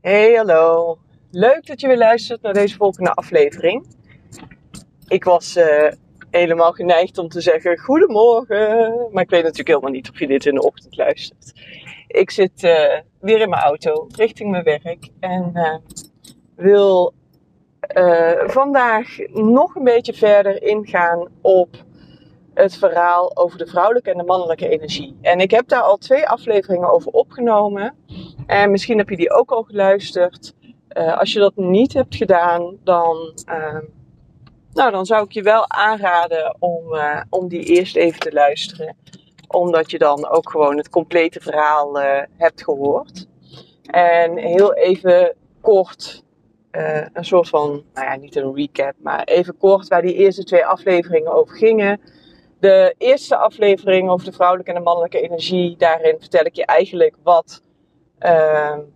Hey, 0.00 0.34
hallo. 0.34 0.98
Leuk 1.30 1.66
dat 1.66 1.80
je 1.80 1.86
weer 1.86 1.98
luistert 1.98 2.42
naar 2.42 2.52
deze 2.52 2.76
volgende 2.76 3.12
aflevering. 3.12 3.86
Ik 5.08 5.24
was 5.24 5.56
uh, 5.56 5.92
helemaal 6.30 6.72
geneigd 6.72 7.18
om 7.18 7.28
te 7.28 7.40
zeggen 7.40 7.78
goedemorgen, 7.78 9.08
maar 9.12 9.22
ik 9.22 9.30
weet 9.30 9.42
natuurlijk 9.42 9.68
helemaal 9.68 9.90
niet 9.90 10.10
of 10.10 10.18
je 10.18 10.26
dit 10.26 10.46
in 10.46 10.54
de 10.54 10.62
ochtend 10.62 10.96
luistert. 10.96 11.52
Ik 12.06 12.30
zit 12.30 12.62
uh, 12.62 12.98
weer 13.20 13.40
in 13.40 13.48
mijn 13.48 13.62
auto 13.62 14.06
richting 14.16 14.50
mijn 14.50 14.64
werk 14.64 15.08
en 15.20 15.50
uh, 15.54 15.76
wil 16.54 17.14
vandaag 18.46 19.18
nog 19.32 19.74
een 19.74 19.84
beetje 19.84 20.14
verder 20.14 20.62
ingaan 20.62 21.28
op 21.40 21.84
het 22.54 22.76
verhaal 22.76 23.36
over 23.36 23.58
de 23.58 23.66
vrouwelijke 23.66 24.10
en 24.10 24.18
de 24.18 24.24
mannelijke 24.24 24.68
energie. 24.68 25.18
En 25.20 25.40
ik 25.40 25.50
heb 25.50 25.68
daar 25.68 25.82
al 25.82 25.96
twee 25.96 26.28
afleveringen 26.28 26.90
over 26.90 27.12
opgenomen. 27.12 27.94
En 28.50 28.70
misschien 28.70 28.98
heb 28.98 29.08
je 29.08 29.16
die 29.16 29.32
ook 29.32 29.50
al 29.50 29.62
geluisterd. 29.62 30.54
Uh, 30.96 31.18
als 31.18 31.32
je 31.32 31.38
dat 31.38 31.56
niet 31.56 31.92
hebt 31.92 32.14
gedaan, 32.14 32.76
dan, 32.84 33.38
uh, 33.48 33.78
nou, 34.72 34.90
dan 34.90 35.06
zou 35.06 35.24
ik 35.24 35.32
je 35.32 35.42
wel 35.42 35.68
aanraden 35.68 36.56
om, 36.58 36.94
uh, 36.94 37.20
om 37.28 37.48
die 37.48 37.62
eerst 37.62 37.96
even 37.96 38.20
te 38.20 38.32
luisteren. 38.32 38.96
Omdat 39.48 39.90
je 39.90 39.98
dan 39.98 40.28
ook 40.28 40.50
gewoon 40.50 40.76
het 40.76 40.88
complete 40.88 41.40
verhaal 41.40 41.98
hebt 42.36 42.64
gehoord. 42.64 43.26
En 43.82 44.36
heel 44.36 44.74
even 44.74 45.34
kort 45.60 46.24
een 47.12 47.24
soort 47.24 47.48
van, 47.48 47.84
nou 47.94 48.06
ja, 48.06 48.16
niet 48.16 48.36
een 48.36 48.54
recap, 48.54 48.94
maar 48.98 49.24
even 49.24 49.56
kort 49.56 49.88
waar 49.88 50.02
die 50.02 50.14
eerste 50.14 50.44
twee 50.44 50.66
afleveringen 50.66 51.32
over 51.32 51.56
gingen. 51.56 52.00
De 52.60 52.94
eerste 52.98 53.36
aflevering 53.36 54.10
over 54.10 54.26
de 54.26 54.32
vrouwelijke 54.32 54.70
en 54.70 54.76
de 54.76 54.84
mannelijke 54.84 55.20
energie, 55.20 55.76
daarin 55.76 56.16
vertel 56.18 56.44
ik 56.44 56.54
je 56.54 56.66
eigenlijk 56.66 57.16
wat, 57.22 57.62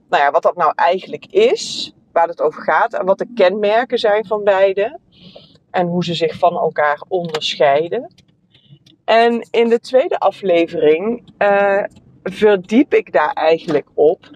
nou 0.08 0.22
ja, 0.22 0.30
wat 0.30 0.42
dat 0.42 0.56
nou 0.56 0.72
eigenlijk 0.74 1.26
is, 1.26 1.94
waar 2.12 2.28
het 2.28 2.40
over 2.40 2.62
gaat 2.62 2.94
en 2.94 3.04
wat 3.04 3.18
de 3.18 3.32
kenmerken 3.34 3.98
zijn 3.98 4.26
van 4.26 4.44
beide 4.44 4.98
en 5.70 5.86
hoe 5.86 6.04
ze 6.04 6.14
zich 6.14 6.38
van 6.38 6.52
elkaar 6.52 7.02
onderscheiden. 7.08 8.14
En 9.04 9.48
in 9.50 9.68
de 9.68 9.80
tweede 9.80 10.18
aflevering 10.18 11.32
uh, 11.38 11.82
verdiep 12.22 12.94
ik 12.94 13.12
daar 13.12 13.32
eigenlijk 13.32 13.88
op 13.94 14.30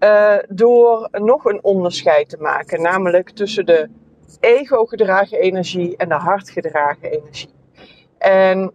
uh, 0.00 0.36
door 0.48 1.08
nog 1.12 1.44
een 1.44 1.64
onderscheid 1.64 2.28
te 2.28 2.36
maken, 2.36 2.82
namelijk 2.82 3.30
tussen 3.30 3.66
de 3.66 3.88
ego-gedragen 4.40 5.38
energie 5.38 5.96
en 5.96 6.08
de 6.08 6.14
hartgedragen 6.14 7.10
energie. 7.10 7.50
En 8.18 8.72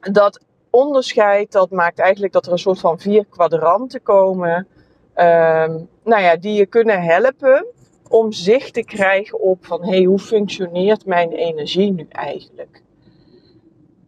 dat 0.00 0.40
onderscheid, 0.70 1.52
dat 1.52 1.70
maakt 1.70 1.98
eigenlijk 1.98 2.32
dat 2.32 2.46
er 2.46 2.52
een 2.52 2.58
soort 2.58 2.80
van 2.80 2.98
vier 2.98 3.26
kwadranten 3.26 4.02
komen. 4.02 4.68
Um, 5.16 5.88
nou 6.04 6.22
ja, 6.22 6.36
die 6.36 6.52
je 6.52 6.66
kunnen 6.66 7.02
helpen 7.02 7.66
om 8.08 8.32
zicht 8.32 8.74
te 8.74 8.84
krijgen 8.84 9.40
op 9.40 9.66
van 9.66 9.84
hey, 9.84 10.02
hoe 10.02 10.18
functioneert 10.18 11.06
mijn 11.06 11.32
energie 11.32 11.92
nu 11.92 12.06
eigenlijk? 12.08 12.82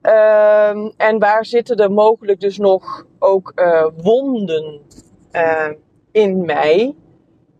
Um, 0.03 0.93
en 0.97 1.19
waar 1.19 1.45
zitten 1.45 1.77
er 1.77 1.93
mogelijk 1.93 2.41
dus 2.41 2.59
nog 2.59 3.07
ook 3.19 3.53
uh, 3.57 3.87
wonden 3.97 4.81
uh, 5.33 5.69
in 6.13 6.45
mij 6.45 6.95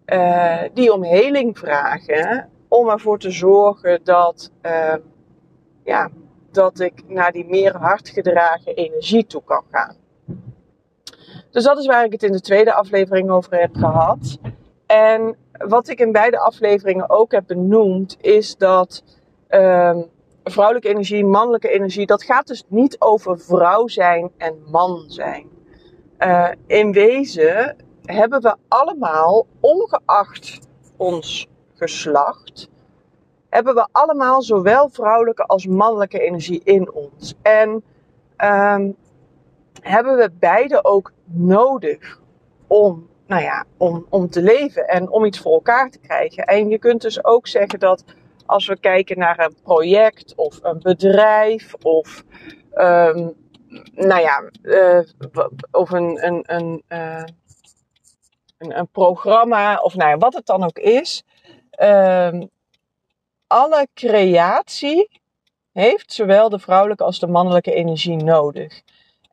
uh, 0.07 0.63
die 0.75 0.93
om 0.93 1.05
heling 1.05 1.59
vragen 1.59 2.51
om 2.69 2.89
ervoor 2.89 3.19
te 3.19 3.31
zorgen 3.31 4.01
dat 4.05 4.51
ehm, 4.61 5.01
ja, 5.85 6.11
dat 6.51 6.81
ik 6.81 7.03
naar 7.07 7.33
die 7.33 7.47
meer 7.47 7.77
hardgedragen 7.77 8.75
energie 8.75 9.27
toe 9.27 9.43
kan 9.45 9.63
gaan. 9.71 9.97
Dus 11.57 11.65
dat 11.65 11.79
is 11.79 11.87
waar 11.87 12.05
ik 12.05 12.13
het 12.13 12.23
in 12.23 12.33
de 12.33 12.41
tweede 12.41 12.75
aflevering 12.75 13.31
over 13.31 13.61
heb 13.61 13.77
gehad. 13.77 14.39
En 14.87 15.37
wat 15.53 15.89
ik 15.89 16.01
in 16.01 16.13
beide 16.13 16.39
afleveringen 16.39 17.11
ook 17.11 17.33
heb 17.33 17.45
benoemd, 17.47 18.17
is 18.21 18.57
dat 18.57 19.05
um, 19.49 20.07
vrouwelijke 20.45 20.89
energie, 20.89 21.25
mannelijke 21.25 21.69
energie, 21.69 22.07
dat 22.07 22.23
gaat 22.23 22.47
dus 22.47 22.65
niet 22.69 23.01
over 23.01 23.39
vrouw 23.39 23.87
zijn 23.87 24.31
en 24.37 24.63
man 24.71 25.05
zijn. 25.07 25.49
Uh, 26.19 26.49
in 26.67 26.93
wezen 26.93 27.77
hebben 28.05 28.43
we 28.43 28.57
allemaal, 28.69 29.47
ongeacht 29.61 30.59
ons 30.97 31.47
geslacht, 31.75 32.69
hebben 33.49 33.75
we 33.75 33.89
allemaal 33.93 34.43
zowel 34.43 34.89
vrouwelijke 34.89 35.43
als 35.43 35.67
mannelijke 35.67 36.21
energie 36.21 36.61
in 36.65 36.93
ons. 36.93 37.35
En 37.43 37.85
um, 38.45 38.97
hebben 39.87 40.17
we 40.17 40.31
beide 40.39 40.85
ook 40.85 41.13
nodig 41.25 42.21
om, 42.67 43.09
nou 43.27 43.43
ja, 43.43 43.65
om, 43.77 44.07
om 44.09 44.31
te 44.31 44.43
leven 44.43 44.89
en 44.89 45.11
om 45.11 45.25
iets 45.25 45.39
voor 45.39 45.53
elkaar 45.53 45.91
te 45.91 45.99
krijgen. 45.99 46.45
En 46.45 46.69
je 46.69 46.79
kunt 46.79 47.03
dus 47.03 47.25
ook 47.25 47.47
zeggen 47.47 47.79
dat 47.79 48.05
als 48.47 48.67
we 48.67 48.79
kijken 48.79 49.19
naar 49.19 49.39
een 49.39 49.57
project 49.63 50.35
of 50.35 50.59
een 50.63 50.81
bedrijf 50.83 51.75
of 51.75 52.25
um, 52.75 53.35
nou 53.95 54.21
ja, 54.21 54.51
uh, 54.63 55.01
of 55.71 55.91
een, 55.91 56.27
een, 56.27 56.43
een, 56.47 56.83
uh, 56.89 57.25
een, 58.59 58.79
een, 58.79 58.89
programma 58.89 59.77
of 59.77 59.95
nou 59.95 60.11
ja, 60.11 60.17
wat 60.17 60.35
het 60.35 60.47
dan 60.47 60.65
ook 60.65 60.79
is. 60.79 61.25
Um, 61.83 62.51
alle 63.47 63.89
creatie 63.95 65.21
heeft 65.73 66.13
zowel 66.13 66.49
de 66.49 66.59
vrouwelijke 66.59 67.05
als 67.05 67.19
de 67.19 67.27
mannelijke 67.27 67.73
energie 67.75 68.17
nodig. 68.17 68.83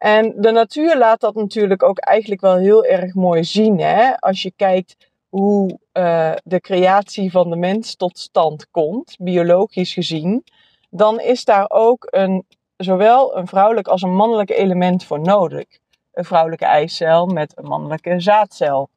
En 0.04 0.34
de 0.36 0.52
natuur 0.52 0.98
laat 0.98 1.20
dat 1.20 1.36
natuurlijk 1.36 1.84
ook 1.84 1.98
eigenlijk 1.98 2.42
wel 2.42 2.56
heel 2.56 2.86
erg 2.86 3.14
mooi 3.14 3.44
zien. 3.44 3.80
Hè? 3.80 4.20
Als 4.20 4.42
je 4.42 4.52
kijkt 4.56 4.96
hoe 5.30 5.80
uh, 5.94 6.32
de 6.44 6.60
creatie 6.60 7.32
van 7.32 7.50
de 7.50 7.56
mens 7.56 7.96
tot 7.96 8.20
stand 8.20 8.70
komt, 8.72 9.16
biologisch 9.20 9.94
gezien, 9.94 10.44
dan 10.90 11.20
is 11.20 11.46
daar 11.46 11.66
ook 11.70 12.08
een, 12.10 12.46
zowel 12.78 13.38
een 13.38 13.48
vrouwelijk 13.48 13.88
als 13.88 14.02
een 14.02 14.16
mannelijk 14.16 14.50
element 14.50 15.04
voor 15.04 15.20
nodig. 15.20 15.66
Een 16.14 16.26
vrouwelijke 16.26 16.66
eicel 16.66 17.26
met 17.26 17.58
een 17.58 17.68
mannelijke 17.68 18.20
zaadcel. 18.20 18.90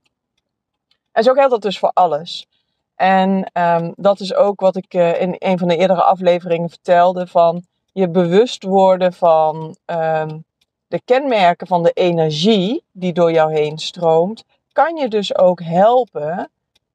En 1.13 1.23
zo 1.23 1.33
geldt 1.33 1.51
dat 1.51 1.63
dus 1.63 1.79
voor 1.79 1.91
alles. 1.95 2.47
En 2.95 3.51
um, 3.53 3.93
dat 3.97 4.21
is 4.21 4.35
ook 4.35 4.61
wat 4.61 4.77
ik 4.77 4.95
uh, 4.95 5.21
in 5.21 5.35
een 5.39 5.59
van 5.59 5.69
de 5.69 5.77
eerdere 5.77 6.03
afleveringen 6.03 6.69
vertelde: 6.69 7.27
van 7.27 7.65
je 7.93 8.09
bewust 8.09 8.63
worden 8.63 9.13
van 9.13 9.77
um, 9.87 10.45
de 10.97 11.03
kenmerken 11.05 11.67
van 11.67 11.83
de 11.83 11.93
energie 11.93 12.85
die 12.93 13.13
door 13.13 13.33
jou 13.33 13.53
heen 13.53 13.79
stroomt, 13.79 14.45
kan 14.73 14.97
je 14.97 15.09
dus 15.09 15.39
ook 15.39 15.61
helpen 15.63 16.51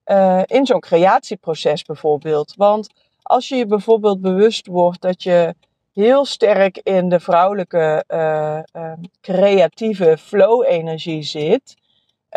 uh, 0.05 0.41
in 0.45 0.65
zo'n 0.65 0.79
creatieproces 0.79 1.83
bijvoorbeeld. 1.83 2.53
Want 2.57 2.89
als 3.21 3.47
je 3.47 3.55
je 3.55 3.65
bijvoorbeeld 3.65 4.21
bewust 4.21 4.67
wordt 4.67 5.01
dat 5.01 5.23
je 5.23 5.55
heel 5.93 6.25
sterk 6.25 6.77
in 6.77 7.09
de 7.09 7.19
vrouwelijke 7.19 8.03
uh, 8.07 8.59
uh, 8.73 8.93
creatieve 9.21 10.17
flow-energie 10.17 11.23
zit. 11.23 11.75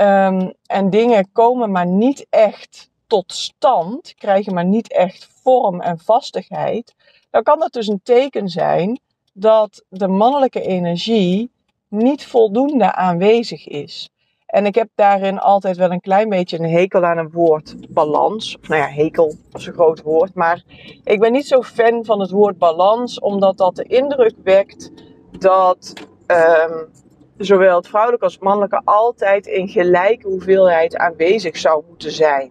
Um, 0.01 0.53
en 0.67 0.91
dingen 0.91 1.33
komen 1.33 1.71
maar 1.71 1.87
niet 1.87 2.27
echt 2.31 2.91
tot 3.07 3.33
stand, 3.33 4.15
krijgen 4.15 4.55
maar 4.55 4.65
niet 4.65 4.93
echt 4.93 5.29
vorm 5.43 5.81
en 5.81 5.99
vastigheid, 5.99 6.95
dan 7.31 7.43
kan 7.43 7.59
dat 7.59 7.73
dus 7.73 7.87
een 7.87 8.01
teken 8.03 8.49
zijn 8.49 9.01
dat 9.33 9.85
de 9.89 10.09
mannelijke 10.09 10.61
energie 10.61 11.51
niet 11.95 12.27
voldoende 12.27 12.95
aanwezig 12.95 13.67
is. 13.67 14.09
En 14.47 14.67
ik 14.67 14.75
heb 14.75 14.89
daarin 14.95 15.39
altijd 15.39 15.77
wel 15.77 15.91
een 15.91 16.01
klein 16.01 16.29
beetje 16.29 16.59
een 16.59 16.71
hekel 16.71 17.05
aan 17.05 17.19
een 17.19 17.31
woord 17.31 17.75
balans. 17.89 18.57
Nou 18.69 18.81
ja, 18.81 18.89
hekel 18.89 19.35
is 19.53 19.67
een 19.67 19.73
groot 19.73 20.03
woord. 20.03 20.35
Maar 20.35 20.63
ik 21.05 21.21
ben 21.21 21.33
niet 21.33 21.47
zo 21.47 21.63
fan 21.63 22.05
van 22.05 22.21
het 22.21 22.31
woord 22.31 22.59
balans, 22.59 23.21
omdat 23.21 23.59
dat 23.59 23.77
de 23.77 23.85
indruk 23.85 24.35
wekt 24.43 24.91
dat 25.39 25.93
um, 26.27 26.89
zowel 27.37 27.77
het 27.77 27.89
vrouwelijke 27.89 28.25
als 28.25 28.35
het 28.35 28.43
mannelijke 28.43 28.81
altijd 28.85 29.47
in 29.47 29.69
gelijke 29.69 30.29
hoeveelheid 30.29 30.97
aanwezig 30.97 31.57
zou 31.57 31.85
moeten 31.89 32.13
zijn. 32.13 32.51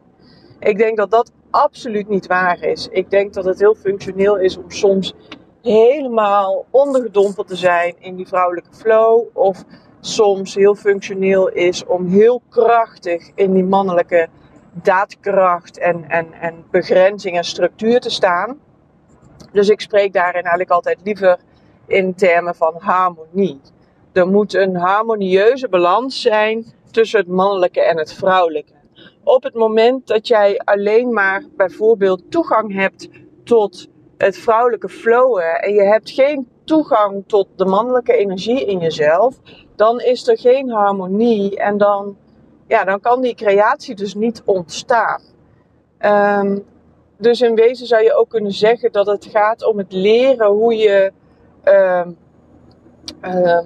Ik 0.60 0.78
denk 0.78 0.98
dat 0.98 1.12
dat 1.12 1.32
absoluut 1.50 2.10
niet 2.10 2.28
waar 2.28 2.64
is. 2.64 2.88
Ik 2.92 3.10
denk 3.10 3.34
dat 3.34 3.46
het 3.46 3.60
heel 3.60 3.76
functioneel 3.76 4.38
is 4.38 4.58
om 4.58 4.72
soms 4.72 5.14
helemaal 5.64 6.66
ondergedompeld 6.70 7.48
te 7.48 7.56
zijn 7.56 7.96
in 8.00 8.16
die 8.16 8.28
vrouwelijke 8.28 8.74
flow. 8.74 9.24
Of 9.34 9.64
soms 10.00 10.56
heel 10.56 10.76
functioneel 10.76 11.50
is 11.50 11.86
om 11.86 12.08
heel 12.08 12.42
krachtig 12.50 13.30
in 13.36 13.54
die 13.54 13.64
mannelijke 13.64 14.28
daadkracht 14.72 15.78
en, 15.78 16.10
en, 16.10 16.34
en 16.34 16.66
begrenzing 16.72 17.38
en 17.38 17.44
structuur 17.44 18.00
te 18.00 18.10
staan. 18.10 18.60
Dus 19.52 19.70
ik 19.70 19.82
spreek 19.82 20.14
daarin 20.14 20.42
eigenlijk 20.42 20.72
altijd 20.72 21.00
liever 21.04 21.40
in 21.88 22.16
termen 22.16 22.56
van 22.56 22.74
harmonie. 22.78 23.62
Er 24.14 24.28
moet 24.28 24.54
een 24.54 24.76
harmonieuze 24.76 25.70
balans 25.70 26.22
zijn 26.22 26.66
tussen 26.92 27.20
het 27.20 27.28
mannelijke 27.28 27.82
en 27.82 27.98
het 27.98 28.14
vrouwelijke 28.14 28.74
op 29.24 29.44
het 29.44 29.54
moment 29.54 30.08
dat 30.08 30.28
jij 30.28 30.58
alleen 30.58 31.14
maar 31.14 31.44
bijvoorbeeld 31.56 32.32
toegang 32.32 32.74
hebt 32.74 33.10
tot 33.44 33.88
het 34.18 34.38
vrouwelijke 34.38 34.90
flowen 34.90 35.62
en 35.62 35.74
je 35.74 35.84
hebt 35.84 36.10
geen 36.10 36.48
toegang 36.64 37.24
tot 37.28 37.48
de 37.56 37.66
mannelijke 37.66 38.14
energie 38.14 38.66
in 38.66 38.80
jezelf, 38.80 39.36
dan 39.76 40.02
is 40.02 40.28
er 40.28 40.38
geen 40.38 40.70
harmonie 40.70 41.58
en 41.58 41.78
dan, 41.78 42.18
ja, 42.68 42.84
dan 42.84 43.00
kan 43.00 43.22
die 43.22 43.36
creatie 43.36 43.96
dus 43.96 44.14
niet 44.14 44.42
ontstaan. 44.46 45.22
Ehm, 45.98 46.60
dus 47.18 47.42
in 47.42 47.56
wezen 47.56 47.88
zou 47.88 48.04
je 48.04 48.16
ook 48.16 48.30
kunnen 48.30 48.52
zeggen 48.52 48.92
dat 48.92 49.06
het 49.06 49.26
gaat 49.26 49.66
om 49.66 49.78
het 49.78 49.92
leren 49.92 50.48
hoe 50.48 50.76
je 50.76 51.12
ehm, 51.64 52.10
ehm, 53.22 53.66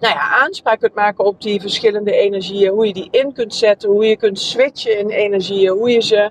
nou 0.00 0.14
ja, 0.14 0.42
aanspraak 0.42 0.80
kunt 0.80 0.94
maken 0.94 1.24
op 1.24 1.42
die 1.42 1.60
verschillende 1.60 2.12
energieën. 2.12 2.72
Hoe 2.72 2.86
je 2.86 2.92
die 2.92 3.08
in 3.10 3.32
kunt 3.32 3.54
zetten, 3.54 3.90
hoe 3.90 4.06
je 4.06 4.16
kunt 4.16 4.38
switchen 4.38 4.98
in 4.98 5.08
energieën, 5.08 5.72
hoe 5.72 5.90
je 5.90 6.02
ze 6.02 6.30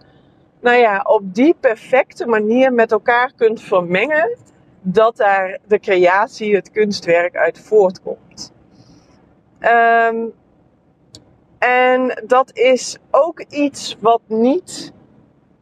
nou 0.59 0.77
ja, 0.77 1.01
op 1.07 1.33
die 1.33 1.55
perfecte 1.59 2.25
manier 2.25 2.73
met 2.73 2.91
elkaar 2.91 3.31
kunt 3.35 3.61
vermengen. 3.61 4.37
Dat 4.81 5.17
daar 5.17 5.59
de 5.67 5.79
creatie, 5.79 6.55
het 6.55 6.71
kunstwerk 6.71 7.35
uit 7.35 7.59
voortkomt. 7.59 8.53
Um, 9.59 10.33
en 11.57 12.23
dat 12.25 12.57
is 12.57 12.97
ook 13.11 13.39
iets 13.39 13.97
wat 13.99 14.21
niet, 14.27 14.93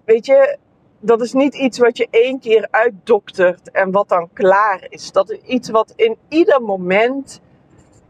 weet 0.06 0.26
je, 0.26 0.58
dat 1.00 1.22
is 1.22 1.34
niet 1.34 1.56
iets 1.56 1.78
wat 1.78 1.98
je 1.98 2.08
één 2.10 2.40
keer 2.40 2.68
uitdoktert 2.72 3.72
en 3.72 3.92
wat 3.92 4.10
dan 4.10 4.30
klaar 4.34 4.86
is. 4.90 5.12
Dat 5.12 5.30
is 5.30 5.40
iets 5.40 5.70
wat 5.70 5.94
in 5.96 6.18
ieder 6.28 6.62
moment, 6.62 7.42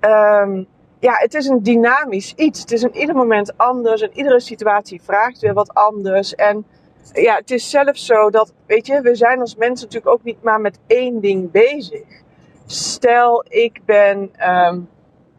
um, 0.01 0.67
ja, 0.99 1.13
het 1.13 1.33
is 1.33 1.47
een 1.47 1.63
dynamisch 1.63 2.33
iets. 2.35 2.59
Het 2.59 2.71
is 2.71 2.83
in 2.83 2.95
ieder 2.95 3.15
moment 3.15 3.57
anders 3.57 4.01
en 4.01 4.11
iedere 4.13 4.39
situatie 4.39 5.01
vraagt 5.01 5.39
weer 5.39 5.53
wat 5.53 5.73
anders. 5.73 6.35
En 6.35 6.65
ja, 7.13 7.35
het 7.35 7.51
is 7.51 7.69
zelfs 7.69 8.05
zo 8.05 8.29
dat, 8.29 8.53
weet 8.65 8.87
je, 8.87 9.01
we 9.01 9.15
zijn 9.15 9.39
als 9.39 9.55
mensen 9.55 9.85
natuurlijk 9.85 10.13
ook 10.13 10.23
niet 10.23 10.43
maar 10.43 10.61
met 10.61 10.79
één 10.87 11.19
ding 11.19 11.51
bezig. 11.51 12.21
Stel, 12.65 13.45
ik 13.49 13.81
ben, 13.85 14.17
um, 14.49 14.89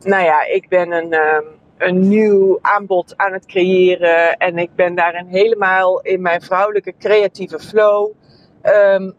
nou 0.00 0.24
ja, 0.24 0.44
ik 0.46 0.68
ben 0.68 0.92
een, 0.92 1.12
um, 1.12 1.44
een 1.78 2.08
nieuw 2.08 2.58
aanbod 2.60 3.14
aan 3.16 3.32
het 3.32 3.46
creëren. 3.46 4.36
En 4.36 4.58
ik 4.58 4.74
ben 4.74 4.94
daarin 4.94 5.26
helemaal 5.26 6.00
in 6.00 6.20
mijn 6.22 6.42
vrouwelijke 6.42 6.94
creatieve 6.98 7.58
flow. 7.58 8.10
Um, 8.62 9.14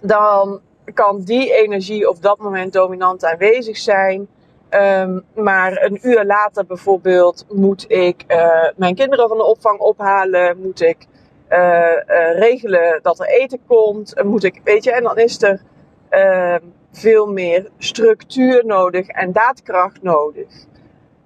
dan 0.00 0.60
kan 0.94 1.22
die 1.22 1.54
energie 1.54 2.08
op 2.08 2.22
dat 2.22 2.38
moment 2.38 2.72
dominant 2.72 3.24
aanwezig 3.24 3.76
zijn. 3.76 4.28
Um, 4.74 5.24
maar 5.34 5.82
een 5.82 5.98
uur 6.02 6.24
later 6.24 6.66
bijvoorbeeld 6.66 7.46
moet 7.48 7.84
ik 7.90 8.24
uh, 8.28 8.68
mijn 8.76 8.94
kinderen 8.94 9.28
van 9.28 9.36
de 9.36 9.44
opvang 9.44 9.78
ophalen. 9.78 10.60
Moet 10.60 10.80
ik 10.80 11.06
uh, 11.48 11.58
uh, 11.58 12.38
regelen 12.38 12.98
dat 13.02 13.20
er 13.20 13.26
eten 13.26 13.58
komt. 13.66 14.22
moet 14.24 14.44
ik, 14.44 14.60
weet 14.64 14.84
je, 14.84 14.92
en 14.92 15.02
dan 15.02 15.18
is 15.18 15.42
er 15.42 15.60
ehm, 16.08 16.60
veel 16.92 17.26
meer 17.26 17.70
structuur 17.78 18.66
nodig 18.66 19.06
en 19.06 19.32
daadkracht 19.32 20.02
nodig. 20.02 20.66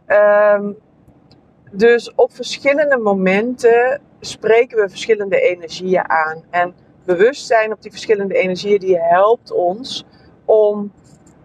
Um, 0.07 0.77
dus 1.71 2.15
op 2.15 2.33
verschillende 2.33 2.99
momenten 2.99 4.01
spreken 4.21 4.79
we 4.79 4.89
verschillende 4.89 5.41
energieën 5.41 6.09
aan. 6.09 6.45
En 6.51 6.75
bewustzijn 7.05 7.73
op 7.73 7.83
die 7.83 7.91
verschillende 7.91 8.35
energieën, 8.35 8.79
die 8.79 8.99
helpt 8.99 9.53
ons 9.53 10.05
om, 10.45 10.93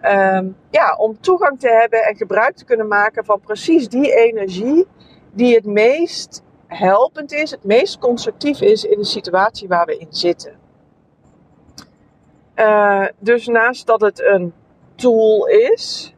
um, 0.06 0.56
ja, 0.70 0.96
om 0.96 1.20
toegang 1.20 1.60
te 1.60 1.70
hebben 1.70 2.04
en 2.04 2.16
gebruik 2.16 2.56
te 2.56 2.66
kunnen 2.66 2.88
maken 2.88 3.26
van 3.26 3.40
precies 3.40 3.90
die 3.90 4.16
energie 4.16 4.88
die 5.32 5.56
het 5.56 5.66
meest 5.66 6.44
helpend 6.68 7.32
is, 7.32 7.52
het 7.52 7.64
meest 7.64 8.00
constructief 8.00 8.62
is 8.62 8.84
in 8.84 8.98
de 8.98 9.06
situatie 9.06 9.68
waar 9.68 9.86
we 9.86 9.98
in 9.98 10.08
zitten. 10.10 10.60
Uh, 12.56 13.06
dus 13.20 13.48
naast 13.48 13.88
dat 13.88 14.02
het 14.02 14.22
een 14.22 14.54
tool 14.96 15.48
is, 15.48 16.16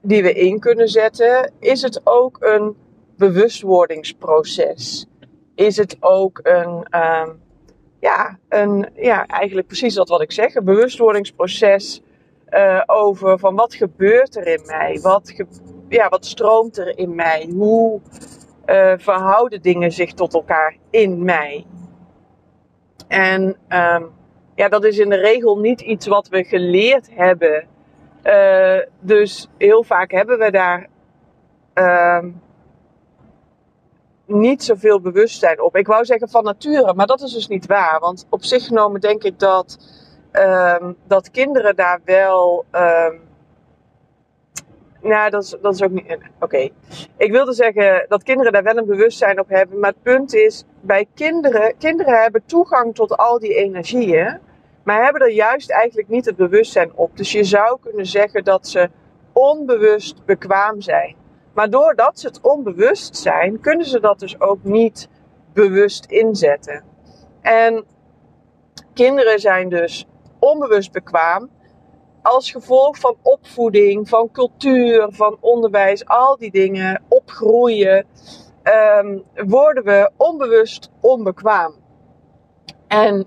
die 0.00 0.22
we 0.22 0.32
in 0.32 0.58
kunnen 0.58 0.88
zetten, 0.88 1.52
is 1.58 1.82
het 1.82 2.00
ook 2.04 2.36
een 2.40 2.76
bewustwordingsproces. 3.16 5.06
Is 5.54 5.76
het 5.76 5.96
ook 6.00 6.40
een, 6.42 6.86
um, 7.00 7.40
ja, 8.00 8.38
een, 8.48 8.88
ja, 8.94 9.26
eigenlijk 9.26 9.66
precies 9.66 9.94
dat 9.94 10.08
wat 10.08 10.22
ik 10.22 10.32
zeg, 10.32 10.54
een 10.54 10.64
bewustwordingsproces 10.64 12.02
uh, 12.52 12.82
over 12.86 13.38
van 13.38 13.54
wat 13.54 13.74
gebeurt 13.74 14.36
er 14.36 14.46
in 14.46 14.62
mij? 14.66 14.98
Wat, 15.02 15.34
ja, 15.88 16.08
wat 16.08 16.26
stroomt 16.26 16.78
er 16.78 16.98
in 16.98 17.14
mij? 17.14 17.48
Hoe 17.54 18.00
uh, 18.66 18.92
verhouden 18.96 19.62
dingen 19.62 19.92
zich 19.92 20.12
tot 20.12 20.34
elkaar 20.34 20.76
in 20.90 21.24
mij? 21.24 21.66
En 23.08 23.42
um, 23.68 24.10
ja, 24.54 24.68
dat 24.68 24.84
is 24.84 24.98
in 24.98 25.08
de 25.08 25.16
regel 25.16 25.58
niet 25.58 25.80
iets 25.80 26.06
wat 26.06 26.28
we 26.28 26.44
geleerd 26.44 27.08
hebben 27.10 27.68
uh, 28.24 28.78
dus 29.00 29.48
heel 29.58 29.82
vaak 29.84 30.10
hebben 30.10 30.38
we 30.38 30.50
daar 30.50 30.88
uh, 31.74 32.24
niet 34.26 34.64
zoveel 34.64 35.00
bewustzijn 35.00 35.62
op. 35.62 35.76
Ik 35.76 35.86
wou 35.86 36.04
zeggen 36.04 36.28
van 36.28 36.44
nature, 36.44 36.94
maar 36.94 37.06
dat 37.06 37.22
is 37.22 37.32
dus 37.32 37.48
niet 37.48 37.66
waar. 37.66 38.00
Want 38.00 38.26
op 38.30 38.44
zich 38.44 38.66
genomen 38.66 39.00
denk 39.00 39.22
ik 39.22 39.38
dat, 39.38 39.78
um, 40.32 40.96
dat 41.06 41.30
kinderen 41.30 41.76
daar 41.76 42.00
wel. 42.04 42.64
Um, 42.72 43.20
nou, 45.00 45.30
dat 45.30 45.42
is, 45.42 45.56
dat 45.62 45.74
is 45.74 45.82
ook 45.82 45.90
niet. 45.90 46.18
Oké. 46.40 46.68
Ik 47.16 47.30
wilde 47.30 47.52
zeggen 47.52 48.06
dat 48.08 48.22
kinderen 48.22 48.52
daar 48.52 48.62
wel 48.62 48.76
een 48.76 48.86
bewustzijn 48.86 49.40
op 49.40 49.48
hebben. 49.48 49.78
Maar 49.78 49.90
het 49.90 50.02
punt 50.02 50.34
is, 50.34 50.64
bij 50.80 51.06
kinderen, 51.14 51.74
kinderen 51.78 52.22
hebben 52.22 52.42
toegang 52.46 52.94
tot 52.94 53.16
al 53.16 53.38
die 53.38 53.54
energieën 53.54 54.40
maar 54.82 55.04
hebben 55.04 55.22
er 55.22 55.30
juist 55.30 55.70
eigenlijk 55.70 56.08
niet 56.08 56.24
het 56.24 56.36
bewustzijn 56.36 56.92
op. 56.94 57.16
Dus 57.16 57.32
je 57.32 57.44
zou 57.44 57.78
kunnen 57.80 58.06
zeggen 58.06 58.44
dat 58.44 58.68
ze 58.68 58.90
onbewust 59.32 60.24
bekwaam 60.24 60.80
zijn. 60.80 61.16
Maar 61.54 61.70
doordat 61.70 62.20
ze 62.20 62.26
het 62.26 62.40
onbewust 62.40 63.16
zijn, 63.16 63.60
kunnen 63.60 63.86
ze 63.86 64.00
dat 64.00 64.18
dus 64.18 64.40
ook 64.40 64.64
niet 64.64 65.08
bewust 65.52 66.04
inzetten. 66.04 66.84
En 67.40 67.84
kinderen 68.94 69.38
zijn 69.38 69.68
dus 69.68 70.06
onbewust 70.44 70.92
bekwaam 70.92 71.50
als 72.22 72.50
gevolg 72.50 72.98
van 72.98 73.16
opvoeding, 73.22 74.08
van 74.08 74.30
cultuur, 74.32 75.06
van 75.10 75.36
onderwijs, 75.40 76.06
al 76.06 76.36
die 76.36 76.50
dingen, 76.50 77.02
opgroeien, 77.08 78.06
um, 78.98 79.22
worden 79.34 79.84
we 79.84 80.10
onbewust 80.16 80.90
onbekwaam. 81.00 81.74
En 82.88 83.26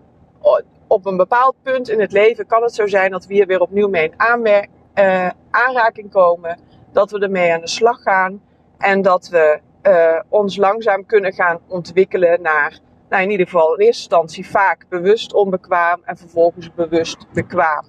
op 0.88 1.06
een 1.06 1.17
bepaald 1.17 1.56
punt 1.63 1.89
in 1.89 2.00
het 2.00 2.12
leven 2.12 2.47
kan 2.47 2.62
het 2.62 2.73
zo 2.73 2.88
zijn 2.88 3.12
dat 3.12 3.25
we 3.25 3.33
hier 3.33 3.47
weer 3.47 3.61
opnieuw 3.61 3.89
mee 3.89 4.11
in 4.18 4.69
uh, 4.95 5.29
aanraking 5.50 6.11
komen. 6.11 6.59
Dat 6.91 7.11
we 7.11 7.19
ermee 7.19 7.53
aan 7.53 7.61
de 7.61 7.68
slag 7.68 8.01
gaan. 8.01 8.41
En 8.77 9.01
dat 9.01 9.27
we 9.27 9.59
uh, 9.83 10.19
ons 10.29 10.57
langzaam 10.57 11.06
kunnen 11.06 11.33
gaan 11.33 11.59
ontwikkelen 11.68 12.42
naar, 12.42 12.80
nou 13.09 13.24
in 13.24 13.31
ieder 13.31 13.45
geval 13.45 13.74
in 13.74 13.85
eerste 13.85 14.02
instantie 14.02 14.50
vaak 14.50 14.85
bewust 14.90 15.33
onbekwaam 15.33 16.02
en 16.04 16.18
vervolgens 16.18 16.74
bewust 16.74 17.26
bekwaam. 17.33 17.85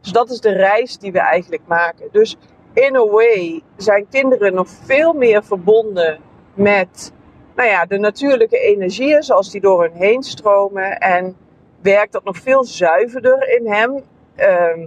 Dus 0.00 0.12
dat 0.12 0.30
is 0.30 0.40
de 0.40 0.52
reis 0.52 0.98
die 0.98 1.12
we 1.12 1.18
eigenlijk 1.18 1.62
maken. 1.66 2.08
Dus 2.12 2.36
in 2.72 2.96
a 2.96 3.06
way 3.06 3.62
zijn 3.76 4.08
kinderen 4.08 4.54
nog 4.54 4.68
veel 4.68 5.12
meer 5.12 5.44
verbonden 5.44 6.18
met 6.54 7.12
nou 7.56 7.68
ja, 7.68 7.86
de 7.86 7.98
natuurlijke 7.98 8.58
energieën 8.58 9.22
zoals 9.22 9.50
die 9.50 9.60
door 9.60 9.82
hun 9.82 9.92
heen 9.92 10.22
stromen. 10.22 10.98
En 10.98 11.36
werkt 11.82 12.12
dat 12.12 12.24
nog 12.24 12.36
veel 12.36 12.64
zuiverder 12.64 13.58
in 13.58 13.66
hem. 13.66 14.02
Uh, 14.36 14.86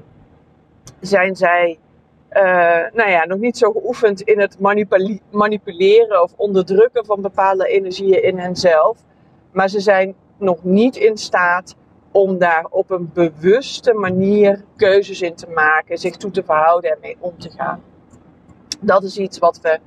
zijn 1.00 1.36
zij 1.36 1.80
uh, 2.32 2.42
nou 2.94 3.10
ja, 3.10 3.26
nog 3.26 3.40
niet 3.40 3.58
zo 3.58 3.72
geoefend 3.72 4.22
in 4.22 4.40
het 4.40 4.58
manipuleren 5.32 6.22
of 6.22 6.34
onderdrukken 6.36 7.06
van 7.06 7.22
bepaalde 7.22 7.68
energieën 7.68 8.24
in 8.24 8.38
henzelf. 8.38 8.98
Maar 9.54 9.70
ze 9.70 9.80
zijn 9.80 10.16
nog 10.38 10.64
niet 10.64 10.96
in 10.96 11.18
staat 11.18 11.76
om 12.12 12.38
daar 12.38 12.66
op 12.70 12.90
een 12.90 13.12
bewuste 13.14 13.94
manier 13.94 14.64
keuzes 14.76 15.22
in 15.22 15.36
te 15.36 15.50
maken, 15.50 15.98
zich 15.98 16.18
toe 16.18 16.32
te 16.32 16.44
verhouden 16.44 16.92
en 16.92 16.98
mee 17.02 17.18
om 17.20 17.40
te 17.40 17.50
gaan. 17.50 17.84
Dat 18.80 19.04
is 19.04 19.18
iets 19.18 19.38
wat 19.38 19.60
we 19.62 19.80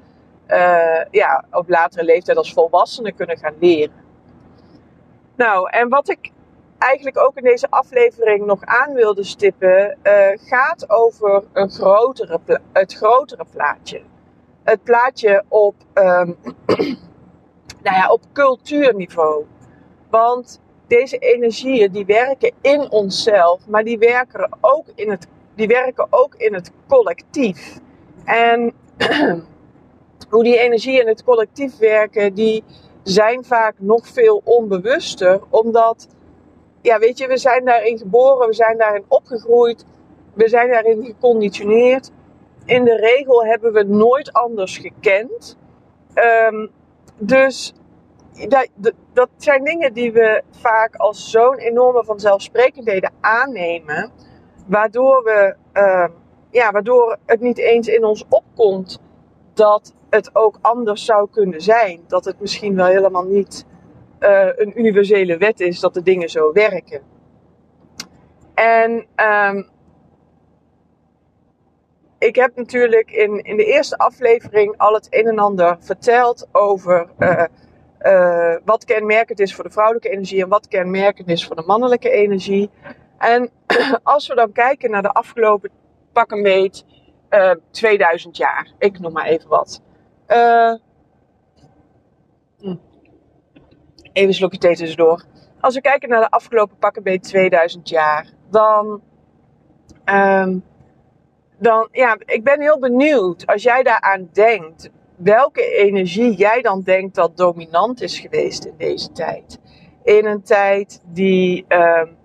uh, 0.49 1.11
ja, 1.11 1.45
op 1.51 1.69
latere 1.69 2.05
leeftijd 2.05 2.37
als 2.37 2.53
volwassenen 2.53 3.15
kunnen 3.15 3.39
gaan 3.39 3.55
leren. 3.61 4.05
Nou, 5.37 5.71
en 5.71 5.89
wat 5.89 6.09
ik 6.09 6.31
eigenlijk 6.79 7.19
ook 7.19 7.37
in 7.37 7.43
deze 7.43 7.67
aflevering 7.71 8.47
nog 8.47 8.65
aan 8.65 8.95
wilde 8.95 9.25
stippen, 9.25 9.99
uh, 10.03 10.13
gaat 10.35 10.91
over 10.91 11.45
een 11.53 11.71
grotere 11.71 12.41
het 12.73 12.95
grotere 12.95 13.45
plaatje. 13.51 14.03
Het 14.63 14.83
plaatje 14.83 15.45
op, 15.49 15.75
um, 15.95 16.37
nou 17.85 17.97
ja, 17.97 18.11
op 18.11 18.21
cultuurniveau. 18.33 19.45
Want 20.17 20.61
deze 20.87 21.19
energieën 21.19 21.93
die 21.93 22.07
werken 22.07 22.53
in 22.61 22.91
onszelf, 22.91 23.67
maar 23.69 23.85
die 23.85 23.99
werken 23.99 24.49
ook 24.61 24.87
in 24.95 25.11
het, 25.11 25.27
die 25.55 25.67
werken 25.67 26.07
ook 26.11 26.35
in 26.35 26.55
het 26.55 26.71
collectief. 26.89 27.79
En 28.25 28.73
hoe 30.31 30.45
die 30.45 30.59
energieën 30.59 31.01
in 31.01 31.09
het 31.09 31.25
collectief 31.25 31.79
werken, 31.79 32.35
die 32.35 32.65
zijn 33.03 33.45
vaak 33.45 33.75
nog 33.79 34.09
veel 34.09 34.41
onbewuster, 34.45 35.41
omdat 35.51 36.09
ja, 36.83 36.99
weet 36.99 37.19
je, 37.19 37.27
we 37.27 37.37
zijn 37.37 37.65
daarin 37.65 37.99
geboren, 37.99 38.47
we 38.47 38.55
zijn 38.55 38.79
daarin 38.79 39.05
opgegroeid, 39.09 39.85
we 40.35 40.49
zijn 40.49 40.71
daarin 40.71 41.05
geconditioneerd. 41.05 42.11
In 42.65 42.85
de 42.85 42.97
regel 42.97 43.45
hebben 43.45 43.73
we 43.73 43.83
nooit 43.83 44.33
anders 44.33 44.79
gekend. 44.79 45.57
ehm, 46.15 46.67
dus 47.19 47.75
dat, 49.13 49.29
zijn 49.37 49.65
dingen 49.65 49.93
die 49.93 50.13
we 50.13 50.43
vaak 50.51 50.97
als 50.97 51.31
zo'n 51.31 51.59
enorme 51.59 52.05
vanzelfsprekendheden 52.05 53.13
aannemen, 53.21 54.11
waardoor, 54.67 55.23
we, 55.23 55.57
ehm, 55.73 56.11
ja, 56.51 56.71
waardoor 56.71 57.17
het 57.27 57.41
niet 57.41 57.59
eens 57.59 57.89
in 57.89 58.05
ons 58.05 58.25
opkomt 58.29 59.01
dat 59.55 59.95
het 60.11 60.31
ook 60.33 60.59
anders 60.61 61.05
zou 61.05 61.29
kunnen 61.31 61.61
zijn. 61.61 62.01
Dat 62.07 62.25
het 62.25 62.41
misschien 62.41 62.77
wel 62.77 62.87
helemaal 62.87 63.25
niet 63.25 63.67
uh, 64.21 64.49
een 64.57 64.79
universele 64.79 65.37
wet 65.37 65.61
is 65.61 65.81
dat 65.81 65.95
de 65.95 66.03
dingen 66.03 66.29
zo 66.29 66.53
werken. 66.53 67.03
En 68.55 69.07
um, 69.17 69.69
ik 72.19 72.37
heb 72.37 72.57
natuurlijk 72.57 73.11
in, 73.11 73.43
in 73.43 73.57
de 73.57 73.65
eerste 73.65 73.97
aflevering 73.97 74.75
al 74.77 74.95
het 74.95 75.07
een 75.11 75.27
en 75.27 75.39
ander 75.39 75.77
verteld 75.81 76.49
over 76.53 77.09
uh, 77.19 77.45
uh, 78.03 78.57
wat 78.65 78.85
kenmerkend 78.85 79.41
is 79.41 79.55
voor 79.55 79.65
de 79.65 79.71
vrouwelijke 79.71 80.09
energie 80.09 80.43
en 80.43 80.49
wat 80.49 80.69
kenmerkend 80.69 81.29
is 81.29 81.47
voor 81.47 81.57
de 81.57 81.63
mannelijke 81.67 82.11
energie. 82.11 82.71
En 83.19 83.51
als 84.03 84.27
we 84.27 84.35
dan 84.35 84.53
kijken 84.53 84.91
naar 84.91 85.03
de 85.03 85.13
afgelopen 85.13 85.71
pak 86.13 86.31
een 86.31 86.43
beet 86.43 86.85
uh, 87.31 87.51
2000 87.71 88.37
jaar, 88.37 88.73
ik 88.79 88.99
noem 88.99 89.13
maar 89.13 89.27
even 89.27 89.49
wat. 89.49 89.83
Uh, 90.29 90.75
even 94.17 94.29
een 94.29 94.35
slokje 94.35 94.59
thee 94.59 94.77
tussendoor. 94.77 95.25
Als 95.61 95.75
we 95.75 95.81
kijken 95.81 96.09
naar 96.09 96.21
de 96.21 96.31
afgelopen 96.31 96.77
pak 96.77 96.97
een 96.97 97.03
beet 97.03 97.23
2000 97.23 97.89
jaar, 97.89 98.27
dan, 98.51 99.03
um, 100.05 100.65
dan, 101.59 101.89
ja, 101.93 102.17
ik 102.25 102.45
ben 102.45 102.61
heel 102.61 102.79
benieuwd 102.79 103.47
als 103.47 103.63
jij 103.63 103.83
daaraan 103.83 104.29
denkt, 104.33 104.91
welke 105.17 105.75
energie 105.75 106.35
jij 106.35 106.63
dan 106.63 106.83
denkt 106.83 107.15
dat 107.15 107.37
dominant 107.37 108.03
is 108.03 108.19
geweest 108.19 108.65
in 108.65 108.75
deze 108.79 109.13
tijd. 109.13 109.59
In 110.03 110.27
een 110.27 110.43
tijd 110.43 111.01
die, 111.05 111.65
um, 111.69 112.17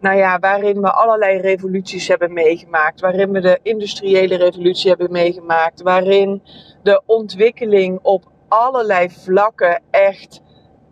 nou 0.00 0.16
ja, 0.16 0.38
waarin 0.38 0.80
we 0.80 0.92
allerlei 0.92 1.38
revoluties 1.38 2.08
hebben 2.08 2.32
meegemaakt, 2.32 3.00
waarin 3.00 3.30
we 3.30 3.40
de 3.40 3.58
industriële 3.62 4.36
revolutie 4.36 4.88
hebben 4.88 5.12
meegemaakt, 5.12 5.82
waarin 5.82 6.42
de 6.82 7.02
ontwikkeling 7.06 7.98
op 8.02 8.24
allerlei 8.48 9.10
vlakken 9.10 9.82
echt 9.90 10.42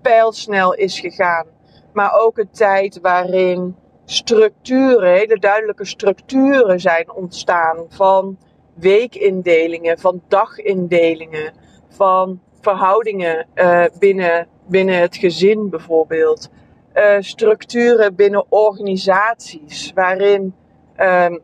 pijlsnel 0.03 0.75
is 0.75 1.01
gegaan. 1.01 1.47
Maar 1.93 2.13
ook 2.21 2.39
een 2.39 2.51
tijd 2.51 3.01
waarin 3.01 3.77
structuren, 4.05 5.13
hele 5.13 5.39
duidelijke 5.39 5.85
structuren 5.85 6.81
zijn 6.81 7.13
ontstaan 7.13 7.85
van 7.89 8.39
weekindelingen, 8.81 9.99
van 9.99 10.23
dagindelingen, 10.29 11.53
van 11.89 12.41
verhoudingen 12.61 13.47
uh, 13.55 13.85
binnen, 13.99 14.47
binnen 14.67 14.99
het 15.01 15.17
gezin 15.17 15.71
bijvoorbeeld. 15.71 16.49
Uh, 16.95 17.17
structuren 17.19 18.15
binnen 18.15 18.45
organisaties, 18.49 19.93
waarin, 19.95 20.55
uh, 20.97 21.37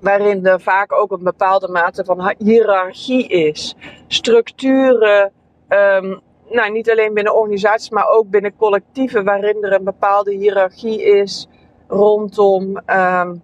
waarin 0.00 0.46
er 0.46 0.60
vaak 0.60 0.92
ook 0.92 1.12
een 1.12 1.22
bepaalde 1.22 1.68
mate 1.68 2.04
van 2.04 2.34
hiërarchie 2.38 3.28
is. 3.28 3.76
Structuren, 4.06 5.32
um, 5.68 6.20
nou, 6.48 6.70
niet 6.70 6.90
alleen 6.90 7.14
binnen 7.14 7.34
organisaties, 7.34 7.90
maar 7.90 8.08
ook 8.08 8.30
binnen 8.30 8.56
collectieven, 8.56 9.24
waarin 9.24 9.62
er 9.62 9.72
een 9.72 9.84
bepaalde 9.84 10.32
hiërarchie 10.32 11.02
is 11.02 11.48
rondom, 11.88 12.80
um, 12.86 13.42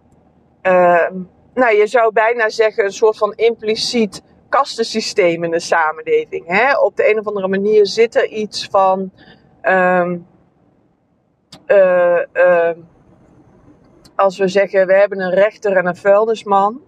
nou, 1.61 1.77
je 1.77 1.87
zou 1.87 2.13
bijna 2.13 2.49
zeggen, 2.49 2.85
een 2.85 2.93
soort 2.93 3.17
van 3.17 3.33
impliciet 3.35 4.23
kastensysteem 4.49 5.45
in 5.45 5.51
de 5.51 5.61
samenleving. 5.61 6.47
Hè? 6.47 6.79
Op 6.79 6.97
de 6.97 7.11
een 7.11 7.19
of 7.19 7.27
andere 7.27 7.49
manier 7.49 7.87
zit 7.87 8.15
er 8.15 8.27
iets 8.27 8.67
van. 8.71 9.13
Um, 9.63 10.27
uh, 11.67 12.19
uh, 12.33 12.71
als 14.15 14.39
we 14.39 14.49
zeggen 14.49 14.87
we 14.87 14.95
hebben 14.95 15.21
een 15.21 15.35
rechter 15.35 15.77
en 15.77 15.87
een 15.87 15.97
vuilnisman, 15.97 16.83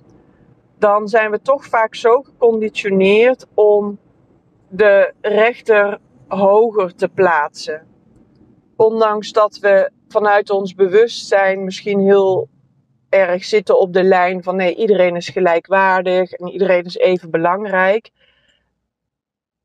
dan 0.79 1.09
zijn 1.09 1.31
we 1.31 1.41
toch 1.41 1.67
vaak 1.67 1.95
zo 1.95 2.23
geconditioneerd 2.23 3.47
om 3.55 3.99
de 4.69 5.13
rechter 5.21 5.99
hoger 6.29 6.95
te 6.95 7.09
plaatsen. 7.09 7.87
Ondanks 8.77 9.33
dat 9.33 9.59
we 9.59 9.91
vanuit 10.09 10.51
ons 10.51 10.75
bewustzijn 10.75 11.65
misschien 11.65 12.01
heel 12.01 12.49
erg 13.13 13.45
zitten 13.45 13.79
op 13.79 13.93
de 13.93 14.03
lijn 14.03 14.43
van 14.43 14.57
nee, 14.57 14.75
iedereen 14.75 15.17
is 15.17 15.29
gelijkwaardig 15.29 16.33
en 16.33 16.49
iedereen 16.49 16.85
is 16.85 16.97
even 16.97 17.31
belangrijk. 17.31 18.11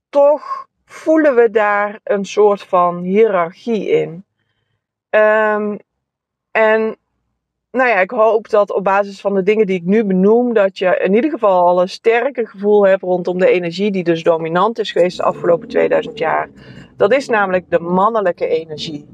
Toch 0.10 0.68
voelen 0.86 1.36
we 1.36 1.50
daar 1.50 2.00
een 2.04 2.25
soort 2.25 2.62
van 2.62 3.04
hiërarchie 3.04 3.89
in. 3.89 4.25
Um, 5.10 5.80
en 6.51 6.98
nou 7.72 7.89
ja, 7.89 8.00
ik 8.00 8.12
hoop 8.12 8.50
dat 8.50 8.72
op 8.72 8.84
basis 8.84 9.22
van 9.22 9.36
de 9.36 9.44
dingen 9.44 9.66
die 9.66 9.75
ik 9.75 9.84
nu 9.84 10.04
benoem, 10.04 10.54
dat 10.54 10.77
je 10.77 11.00
in 11.04 11.13
ieder 11.13 11.30
geval 11.30 11.68
al 11.68 11.82
een 11.82 11.89
sterker 11.89 12.48
gevoel 12.48 12.88
hebt 12.88 13.01
rondom 13.01 13.39
de 13.39 13.50
energie 13.50 13.92
die 13.92 14.04
dus 14.04 14.24
dominant 14.24 14.80
is 14.80 14.92
geweest 14.92 15.18
de 15.18 15.24
afgelopen 15.24 15.68
2000 15.68 16.18
jaar. 16.18 16.50
Dat 16.98 17.13
is 17.13 17.27
namelijk 17.27 17.70
de 17.70 17.80
mannelijke 17.80 18.48
energie. 18.48 19.06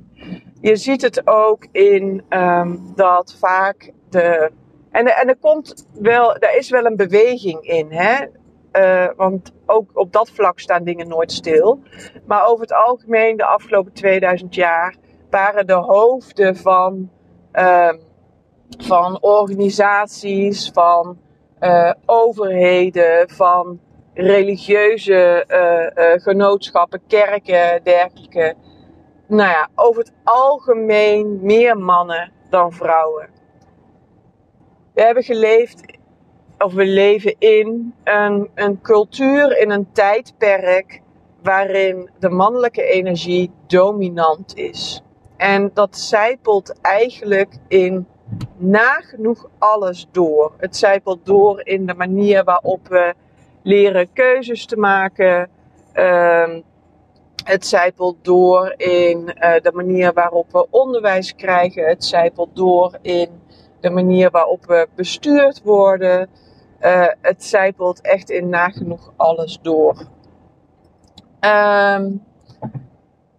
Je 0.62 0.75
ziet 0.75 1.02
het 1.02 1.28
ook 1.28 1.68
in 1.72 2.24
um, 2.30 2.94
dat 2.96 3.36
vaak 3.40 3.92
En, 4.15 5.05
en 5.05 5.27
er 5.27 5.38
komt 5.38 5.88
wel, 5.93 6.36
er 6.36 6.58
is 6.58 6.70
wel 6.70 6.86
een 6.86 6.96
beweging 6.96 7.62
in, 7.62 7.91
hè? 7.91 8.25
Uh, 8.74 9.15
want 9.15 9.51
ook 9.65 9.89
op 9.93 10.12
dat 10.12 10.29
vlak 10.29 10.60
staan 10.60 10.84
dingen 10.84 11.08
nooit 11.08 11.32
stil. 11.32 11.79
Maar 12.25 12.46
over 12.46 12.62
het 12.62 12.74
algemeen, 12.74 13.38
de 13.38 13.46
afgelopen 13.46 13.93
2000 13.93 14.55
jaar, 14.55 14.96
waren 15.29 15.67
de 15.67 15.74
hoofden 15.74 16.55
van, 16.55 17.10
uh, 17.53 17.93
van 18.77 19.22
organisaties, 19.22 20.70
van 20.74 21.17
uh, 21.60 21.91
overheden, 22.05 23.29
van 23.29 23.79
religieuze 24.13 25.46
uh, 25.48 26.24
genootschappen, 26.24 27.01
kerken, 27.08 27.84
dergelijke. 27.84 28.55
Nou 29.27 29.50
ja, 29.50 29.70
over 29.75 30.01
het 30.01 30.13
algemeen 30.24 31.39
meer 31.41 31.77
mannen 31.77 32.32
dan 32.50 32.72
vrouwen. 32.72 33.33
We 34.94 35.02
hebben 35.02 35.24
geleefd, 35.24 35.98
of 36.58 36.74
we 36.74 36.86
leven 36.86 37.36
in 37.40 37.94
een, 38.04 38.50
een 38.56 38.82
cultuur, 38.82 39.58
in 39.58 39.70
een 39.72 39.92
tijdperk 39.92 41.02
waarin 41.42 42.10
de 42.20 42.30
mannelijke 42.30 42.84
energie 42.84 43.52
dominant 43.68 44.56
is. 44.56 45.02
En 45.38 45.72
dat 45.74 45.98
zijpelt 45.98 46.82
eigenlijk 46.82 47.58
in 47.68 48.08
nagenoeg 48.58 49.50
alles 49.58 50.08
door. 50.12 50.52
Het 50.58 50.78
zijpelt 50.78 51.26
door 51.26 51.66
in 51.66 51.86
de 51.86 51.94
manier 51.94 52.44
waarop 52.44 52.88
we 52.88 53.14
leren 53.62 54.14
keuzes 54.14 54.66
te 54.66 54.78
maken. 54.78 55.50
Uh, 55.94 56.50
het 57.44 57.66
zijpelt 57.66 58.16
door 58.22 58.74
in 58.78 59.18
uh, 59.20 59.54
de 59.62 59.72
manier 59.74 60.14
waarop 60.14 60.52
we 60.52 60.68
onderwijs 60.70 61.36
krijgen. 61.36 61.88
Het 61.88 62.06
zijpelt 62.06 62.56
door 62.56 62.98
in 63.02 63.42
de 63.84 63.90
manier 63.90 64.30
waarop 64.30 64.66
we 64.66 64.88
bestuurd 64.96 65.62
worden. 65.63 66.30
Uh, 66.82 67.08
het 67.22 67.44
zijpelt 67.44 68.02
echt 68.02 68.30
in 68.30 68.50
nagenoeg 68.50 69.13
alles 69.16 69.60
door. 69.62 70.08
Um, 71.40 72.24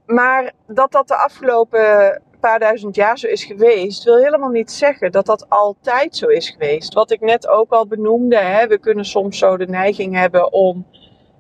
maar 0.07 0.53
dat 0.67 0.93
dat 0.93 1.09
de 1.09 1.17
afgelopen 1.17 2.23
paar 2.41 2.59
duizend 2.59 2.95
jaar 2.95 3.19
zo 3.19 3.27
is 3.27 3.45
geweest, 3.45 4.05
wil 4.05 4.17
helemaal 4.17 4.51
niet 4.51 4.73
zeggen 4.73 5.13
dat 5.13 5.27
dat 5.27 5.49
altijd 5.49 6.17
zo 6.17 6.27
is 6.27 6.51
geweest. 6.51 6.95
Wat 6.95 7.11
ik 7.11 7.21
net 7.21 7.49
ook 7.49 7.71
al 7.71 7.87
benoemde, 7.87 8.37
hè, 8.37 8.67
we 8.67 8.79
kunnen 8.79 9.05
soms 9.05 9.39
zo 9.39 9.57
de 9.57 9.67
neiging 9.67 10.15
hebben 10.15 10.53
om, 10.53 10.87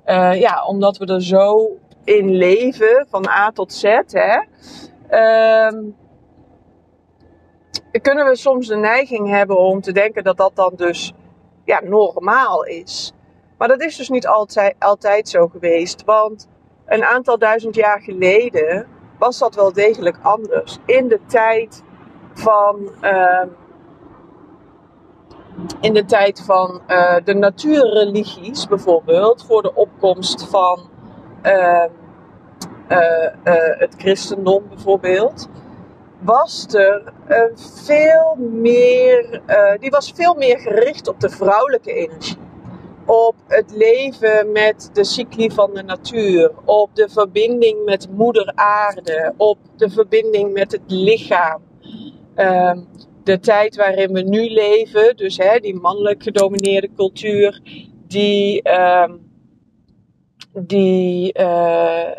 uh, 0.06 0.40
ja, 0.40 0.64
omdat 0.66 0.96
we 0.96 1.06
er 1.06 1.23
zo 1.23 1.76
in 2.04 2.34
leven, 2.34 3.06
van 3.11 3.28
A 3.28 3.50
tot 3.50 3.73
Z, 3.73 3.82
hè, 4.06 4.38
um, 5.66 5.96
kunnen 8.02 8.26
we 8.26 8.36
soms 8.36 8.66
de 8.66 8.76
neiging 8.76 9.28
hebben 9.28 9.58
om 9.58 9.80
te 9.80 9.92
denken 9.92 10.24
dat 10.24 10.36
dat 10.36 10.56
dan 10.56 10.72
dus 10.76 11.12
ja, 11.64 11.80
normaal 11.82 12.64
is. 12.64 13.12
Maar 13.58 13.68
dat 13.68 13.82
is 13.82 13.96
dus 13.96 14.08
niet 14.08 14.26
altijd, 14.26 14.74
altijd 14.78 15.28
zo 15.28 15.48
geweest. 15.48 16.04
Want 16.04 16.48
een 16.86 17.04
aantal 17.04 17.38
duizend 17.38 17.74
jaar 17.74 18.00
geleden 18.00 18.86
was 19.18 19.38
dat 19.38 19.54
wel 19.54 19.72
degelijk 19.72 20.16
anders. 20.22 20.78
In 20.86 21.08
de 21.08 21.20
tijd 21.26 21.82
van. 22.34 22.90
Uh, 23.02 23.42
in 25.80 25.94
de 25.94 26.04
tijd 26.04 26.42
van 26.44 26.80
uh, 26.88 27.16
de 27.24 27.34
natuurreligies 27.34 28.66
bijvoorbeeld, 28.66 29.44
voor 29.46 29.62
de 29.62 29.74
opkomst 29.74 30.48
van 30.48 30.88
uh, 31.42 31.84
het 33.78 33.94
christendom 33.98 34.68
bijvoorbeeld, 34.68 35.48
was 36.24 36.66
er 36.74 37.12
een 37.26 37.58
veel 37.58 38.36
meer, 38.38 39.42
die 39.80 39.90
was 39.90 40.12
veel 40.14 40.34
meer 40.34 40.58
gericht 40.58 41.08
op 41.08 41.20
de 41.20 41.30
vrouwelijke 41.30 41.92
energie. 41.92 42.42
op 43.06 43.34
het 43.46 43.70
leven 43.76 44.52
met 44.52 44.90
de 44.92 45.04
cycli 45.04 45.50
van 45.50 45.74
de 45.74 45.82
natuur, 45.82 46.52
op 46.64 46.90
de 46.94 47.08
verbinding 47.08 47.84
met 47.84 48.08
moeder 48.10 48.52
aarde, 48.54 49.34
op 49.36 49.58
de 49.76 49.90
verbinding 49.90 50.52
met 50.52 50.72
het 50.72 50.82
lichaam. 50.86 51.62
Ehm, 52.34 52.80
de 53.24 53.40
tijd 53.40 53.76
waarin 53.76 54.12
we 54.12 54.20
nu 54.20 54.48
leven, 54.48 55.16
dus 55.16 55.36
hè, 55.36 55.58
die 55.58 55.74
mannelijk 55.74 56.22
gedomineerde 56.22 56.90
cultuur, 56.96 57.60
die, 58.06 58.62
ehm, 58.62 59.12
die 60.52 61.38
uh, 61.38 62.10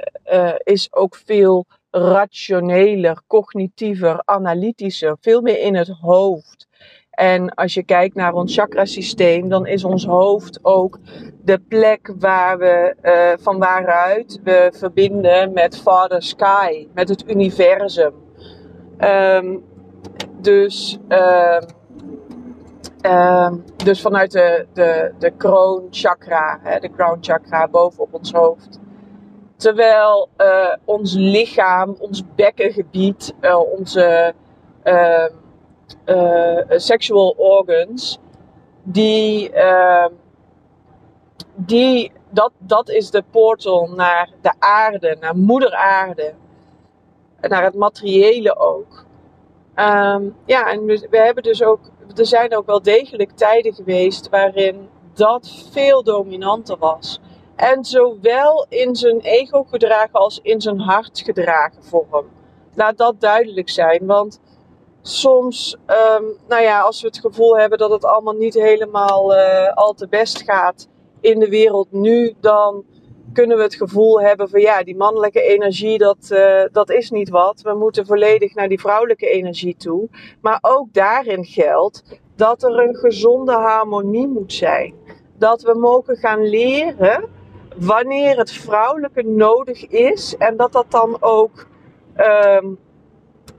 is 0.63 0.93
ook 0.93 1.15
veel 1.25 1.65
rationeler, 1.96 3.22
cognitiever, 3.28 4.22
analytischer, 4.25 5.18
veel 5.22 5.42
meer 5.42 5.60
in 5.60 5.75
het 5.75 5.90
hoofd. 6.02 6.68
En 7.10 7.54
als 7.54 7.74
je 7.74 7.84
kijkt 7.84 8.16
naar 8.16 8.34
ons 8.34 8.56
chakrasysteem, 8.56 9.50
dan 9.50 9.68
is 9.68 9.84
ons 9.84 10.06
hoofd 10.06 10.60
ook 10.62 11.00
de 11.44 11.60
plek 11.60 12.14
waar 12.20 12.58
we, 12.58 12.96
uh, 13.02 13.44
van 13.44 13.60
waaruit 13.60 14.40
we 14.44 14.72
verbinden 14.75 15.54
met 15.54 15.78
Father 15.78 16.24
Sky, 16.24 16.88
met 16.94 17.10
het 17.10 17.30
universum. 17.30 18.14
Um, 19.00 19.64
dus, 20.42 21.00
uh, 21.10 21.62
uh, 23.06 23.52
dus 23.84 24.02
vanuit 24.02 24.32
de, 24.32 24.68
de, 24.74 25.14
de 25.20 25.32
kroon 25.32 25.88
chakra, 25.90 26.60
hè, 26.64 26.80
de 26.80 26.92
crown 26.92 27.18
chakra 27.22 27.68
bovenop 27.68 28.14
ons 28.14 28.32
hoofd. 28.32 28.80
Terwijl 29.57 30.29
uh, 30.38 30.74
ons 30.85 31.13
lichaam, 31.13 31.95
ons 32.00 32.24
bekkengebied, 32.35 33.33
uh, 33.41 33.59
onze 33.59 34.33
uh, 34.83 35.25
sexual 36.69 37.33
organs, 37.38 38.19
die, 38.83 39.51
ehm, 39.51 40.12
die 41.55 42.12
dat, 42.29 42.51
dat 42.57 42.89
is 42.89 43.12
de 43.12 43.24
portal 43.31 43.89
naar 43.95 44.29
de 44.41 44.53
aarde, 44.59 45.17
naar 45.19 45.38
moeder 45.38 45.74
aarde. 45.74 46.33
Naar 47.41 47.63
het 47.63 47.75
materiële 47.75 48.57
ook. 48.57 49.05
Um, 49.75 50.35
ja, 50.45 50.71
en 50.71 50.85
we 50.85 51.07
hebben 51.12 51.43
dus 51.43 51.63
ook, 51.63 51.79
er 52.15 52.25
zijn 52.25 52.55
ook 52.55 52.65
wel 52.65 52.81
degelijk 52.81 53.31
tijden 53.31 53.74
geweest 53.74 54.29
waarin 54.29 54.89
dat 55.13 55.67
veel 55.71 56.03
dominanter 56.03 56.77
was. 56.77 57.19
En 57.55 57.85
zowel 57.85 58.65
in 58.69 58.95
zijn 58.95 59.19
ego 59.19 59.63
gedragen 59.63 60.19
als 60.19 60.39
in 60.43 60.62
zijn 60.62 60.79
hart 60.79 61.21
gedragen 61.25 61.83
vorm. 61.83 62.25
Laat 62.74 62.97
dat 62.97 63.21
duidelijk 63.21 63.69
zijn, 63.69 64.05
want 64.05 64.39
soms, 65.01 65.77
um, 66.19 66.38
nou 66.47 66.62
ja, 66.62 66.81
als 66.81 67.01
we 67.01 67.07
het 67.07 67.19
gevoel 67.19 67.57
hebben 67.57 67.77
dat 67.77 67.91
het 67.91 68.05
allemaal 68.05 68.33
niet 68.33 68.53
helemaal 68.53 69.35
uh, 69.35 69.74
al 69.74 69.93
te 69.93 70.07
best 70.07 70.41
gaat 70.41 70.88
in 71.21 71.39
de 71.39 71.50
wereld 71.50 71.91
nu, 71.91 72.33
dan 72.39 72.83
kunnen 73.33 73.57
we 73.57 73.63
het 73.63 73.75
gevoel 73.75 74.21
hebben 74.21 74.50
van 74.50 74.62
ja, 74.62 74.83
die 74.83 74.95
mannelijke 74.95 75.41
energie, 75.41 75.97
dat, 75.97 76.29
uh, 76.29 76.63
dat 76.71 76.89
is 76.89 77.09
niet 77.09 77.29
wat. 77.29 77.62
We 77.62 77.74
moeten 77.74 78.05
volledig 78.05 78.53
naar 78.53 78.69
die 78.69 78.79
vrouwelijke 78.79 79.27
energie 79.27 79.75
toe. 79.75 80.09
Maar 80.41 80.57
ook 80.62 80.93
daarin 80.93 81.45
geldt 81.45 82.03
dat 82.35 82.63
er 82.63 82.79
een 82.79 82.95
gezonde 82.95 83.53
harmonie 83.53 84.27
moet 84.27 84.53
zijn. 84.53 84.93
Dat 85.38 85.62
we 85.62 85.77
mogen 85.77 86.15
gaan 86.15 86.50
leren 86.50 87.29
wanneer 87.77 88.38
het 88.38 88.51
vrouwelijke 88.51 89.24
nodig 89.24 89.88
is 89.88 90.38
en 90.38 90.58
dat 90.58 90.72
dat 90.72 90.86
dan 90.89 91.17
ook 91.20 91.67
um, 92.17 92.79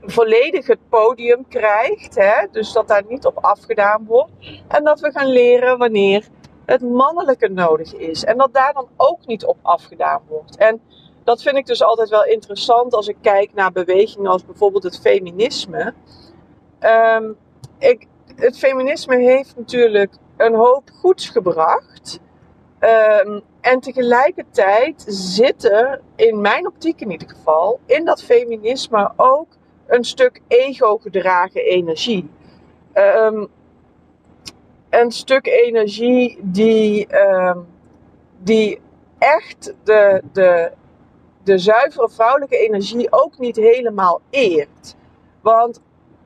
volledig 0.01 0.67
het 0.67 0.89
podium 0.89 1.47
krijgt. 1.47 2.15
Hè? 2.15 2.47
Dus 2.51 2.71
dat 2.71 2.87
daar 2.87 3.03
niet 3.07 3.25
op 3.25 3.37
afgedaan 3.37 4.05
wordt. 4.05 4.31
En 4.67 4.83
dat 4.83 4.99
we 4.99 5.11
gaan 5.11 5.27
leren 5.27 5.77
wanneer 5.77 6.27
het 6.65 6.81
mannelijke 6.81 7.47
nodig 7.47 7.93
is. 7.93 8.23
En 8.23 8.37
dat 8.37 8.53
daar 8.53 8.73
dan 8.73 8.87
ook 8.97 9.25
niet 9.25 9.45
op 9.45 9.57
afgedaan 9.61 10.21
wordt. 10.27 10.57
En 10.57 10.81
dat 11.23 11.41
vind 11.41 11.57
ik 11.57 11.65
dus 11.65 11.83
altijd 11.83 12.09
wel 12.09 12.25
interessant 12.25 12.93
als 12.93 13.07
ik 13.07 13.17
kijk 13.21 13.53
naar 13.53 13.71
bewegingen 13.71 14.31
als 14.31 14.45
bijvoorbeeld 14.45 14.83
het 14.83 14.99
feminisme. 14.99 15.93
Um, 16.79 17.37
ik, 17.77 18.07
het 18.35 18.57
feminisme 18.57 19.17
heeft 19.17 19.55
natuurlijk 19.57 20.13
een 20.37 20.55
hoop 20.55 20.89
goeds 20.99 21.29
gebracht. 21.29 22.19
Um, 22.79 23.41
en 23.67 23.79
tegelijkertijd 23.79 25.05
zit 25.07 25.63
er, 25.63 26.01
in 26.15 26.41
mijn 26.41 26.67
optiek 26.67 27.01
in 27.01 27.11
ieder 27.11 27.29
geval, 27.29 27.79
in 27.85 28.05
dat 28.05 28.23
feminisme 28.23 29.11
ook 29.15 29.47
een 29.87 30.03
stuk 30.03 30.41
ego-gedragen 30.47 31.61
energie. 31.61 32.29
Um, 32.93 33.47
een 34.89 35.11
stuk 35.11 35.47
energie 35.47 36.39
die, 36.41 37.07
uh, 37.11 37.57
die 38.37 38.79
echt 39.17 39.73
de, 39.83 40.21
de, 40.33 40.71
de 41.43 41.57
zuivere 41.57 42.09
vrouwelijke 42.09 42.57
energie 42.57 43.07
ook 43.11 43.37
niet 43.37 43.55
helemaal 43.55 44.21
eert. 44.29 44.95
Want 45.41 45.81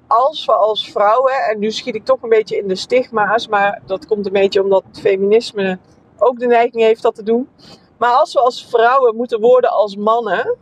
als 0.08 0.46
we 0.46 0.54
als 0.54 0.92
vrouwen, 0.92 1.34
en 1.34 1.60
nu 1.60 1.72
schiet 1.72 1.96
ik 1.96 2.06
toch 2.06 2.22
een 2.22 2.30
beetje 2.30 2.58
in 2.58 2.68
de 2.68 2.76
stigma's, 2.76 3.48
maar 3.48 3.82
dat 3.86 4.06
komt 4.06 4.26
een 4.26 4.34
beetje 4.34 4.64
omdat 4.64 4.84
het 4.88 5.00
feminisme 5.00 5.80
ook 6.22 6.40
de 6.40 6.48
neiging 6.48 6.84
heeft 6.84 7.02
dat 7.02 7.16
te 7.16 7.24
doen. 7.24 7.50
Maar 7.98 8.12
als 8.12 8.34
we 8.34 8.40
als 8.40 8.66
vrouwen 8.66 9.16
moeten 9.16 9.40
worden 9.40 9.70
als 9.70 9.96
mannen, 9.96 10.58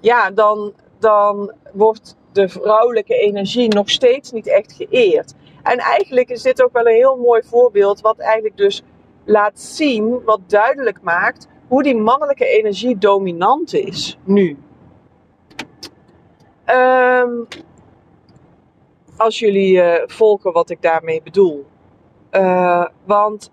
ja, 0.00 0.30
dan, 0.30 0.72
dan 0.98 1.52
wordt 1.72 2.16
de 2.32 2.48
vrouwelijke 2.48 3.14
energie 3.14 3.68
nog 3.68 3.90
steeds 3.90 4.32
niet 4.32 4.46
echt 4.46 4.72
geëerd. 4.72 5.34
En 5.62 5.78
eigenlijk 5.78 6.28
is 6.28 6.42
dit 6.42 6.62
ook 6.62 6.72
wel 6.72 6.86
een 6.86 6.94
heel 6.94 7.16
mooi 7.16 7.42
voorbeeld, 7.42 8.00
wat 8.00 8.18
eigenlijk 8.18 8.56
dus 8.56 8.82
laat 9.24 9.60
zien, 9.60 10.24
wat 10.24 10.40
duidelijk 10.46 11.02
maakt 11.02 11.48
hoe 11.68 11.82
die 11.82 11.96
mannelijke 11.96 12.46
energie 12.46 12.98
dominant 12.98 13.74
is 13.74 14.18
nu. 14.24 14.58
Um, 16.66 17.46
als 19.16 19.38
jullie 19.38 19.76
uh, 19.76 19.94
volgen 20.06 20.52
wat 20.52 20.70
ik 20.70 20.82
daarmee 20.82 21.22
bedoel. 21.22 21.66
Uh, 22.32 22.86
want 23.04 23.50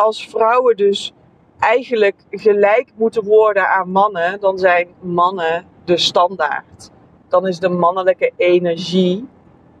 als 0.00 0.28
vrouwen 0.28 0.76
dus 0.76 1.12
eigenlijk 1.58 2.16
gelijk 2.30 2.88
moeten 2.94 3.24
worden 3.24 3.68
aan 3.68 3.90
mannen, 3.90 4.40
dan 4.40 4.58
zijn 4.58 4.88
mannen 5.00 5.66
de 5.84 5.96
standaard. 5.96 6.90
Dan 7.28 7.46
is 7.46 7.58
de 7.58 7.68
mannelijke 7.68 8.32
energie 8.36 9.28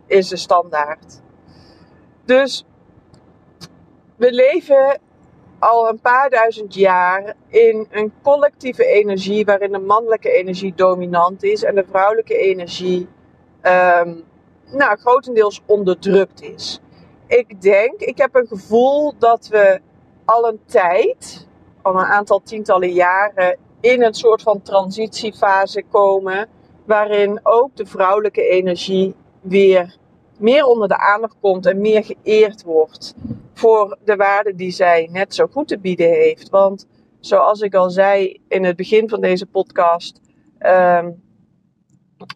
is 0.06 0.28
de 0.28 0.36
standaard. 0.36 1.20
Dus 2.24 2.64
we 4.16 4.32
leven 4.32 5.00
al 5.58 5.88
een 5.88 6.00
paar 6.00 6.30
duizend 6.30 6.74
jaar 6.74 7.34
in 7.48 7.86
een 7.90 8.12
collectieve 8.22 8.86
energie 8.86 9.44
waarin 9.44 9.72
de 9.72 9.78
mannelijke 9.78 10.30
energie 10.30 10.74
dominant 10.74 11.42
is 11.42 11.62
en 11.62 11.74
de 11.74 11.84
vrouwelijke 11.88 12.36
energie 12.36 13.08
um, 13.62 14.24
nou, 14.72 14.98
grotendeels 14.98 15.62
onderdrukt 15.66 16.42
is. 16.42 16.80
Ik 17.26 17.60
denk, 17.62 18.00
ik 18.00 18.18
heb 18.18 18.34
een 18.34 18.46
gevoel 18.46 19.14
dat 19.18 19.48
we 19.48 19.80
al 20.30 20.48
een 20.48 20.60
tijd, 20.66 21.46
al 21.82 21.94
een 21.94 22.06
aantal 22.06 22.42
tientallen 22.42 22.92
jaren, 22.92 23.58
in 23.80 24.02
een 24.02 24.14
soort 24.14 24.42
van 24.42 24.62
transitiefase 24.62 25.82
komen 25.82 26.48
waarin 26.84 27.40
ook 27.42 27.76
de 27.76 27.86
vrouwelijke 27.86 28.48
energie 28.48 29.14
weer 29.40 29.96
meer 30.38 30.64
onder 30.64 30.88
de 30.88 30.98
aandacht 30.98 31.36
komt 31.40 31.66
en 31.66 31.80
meer 31.80 32.04
geëerd 32.04 32.62
wordt 32.62 33.14
voor 33.54 33.98
de 34.04 34.16
waarde 34.16 34.54
die 34.54 34.70
zij 34.70 35.08
net 35.12 35.34
zo 35.34 35.46
goed 35.46 35.68
te 35.68 35.78
bieden 35.78 36.08
heeft. 36.08 36.48
Want 36.48 36.86
zoals 37.20 37.60
ik 37.60 37.74
al 37.74 37.90
zei 37.90 38.40
in 38.48 38.64
het 38.64 38.76
begin 38.76 39.08
van 39.08 39.20
deze 39.20 39.46
podcast, 39.46 40.20
um, 40.58 41.22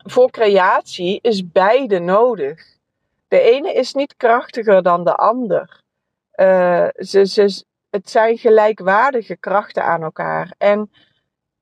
voor 0.05 0.31
creatie 0.31 1.19
is 1.23 1.51
beide 1.51 1.99
nodig. 1.99 2.79
De 3.29 3.41
ene 3.41 3.73
is 3.73 3.95
niet 3.95 4.17
krachtiger 4.17 4.83
dan 4.83 5.05
de 5.05 5.15
ander. 5.15 5.83
Uh, 6.41 6.89
ze, 6.95 7.27
ze, 7.27 7.65
het 7.95 8.11
zijn 8.11 8.39
gelijkwaardige 8.39 9.37
krachten 9.37 9.85
aan 9.85 10.03
elkaar. 10.03 10.55
En 10.59 10.91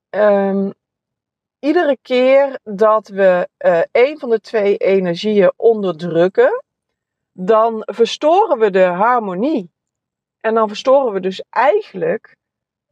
um, 0.09 0.73
iedere 1.59 1.97
keer 2.01 2.59
dat 2.63 3.07
we 3.07 3.47
uh, 3.65 3.81
een 3.91 4.19
van 4.19 4.29
de 4.29 4.39
twee 4.39 4.77
energieën 4.77 5.51
onderdrukken, 5.55 6.63
dan 7.31 7.81
verstoren 7.85 8.59
we 8.59 8.69
de 8.69 8.83
harmonie. 8.83 9.71
En 10.39 10.53
dan 10.53 10.67
verstoren 10.67 11.13
we 11.13 11.19
dus 11.19 11.43
eigenlijk 11.49 12.35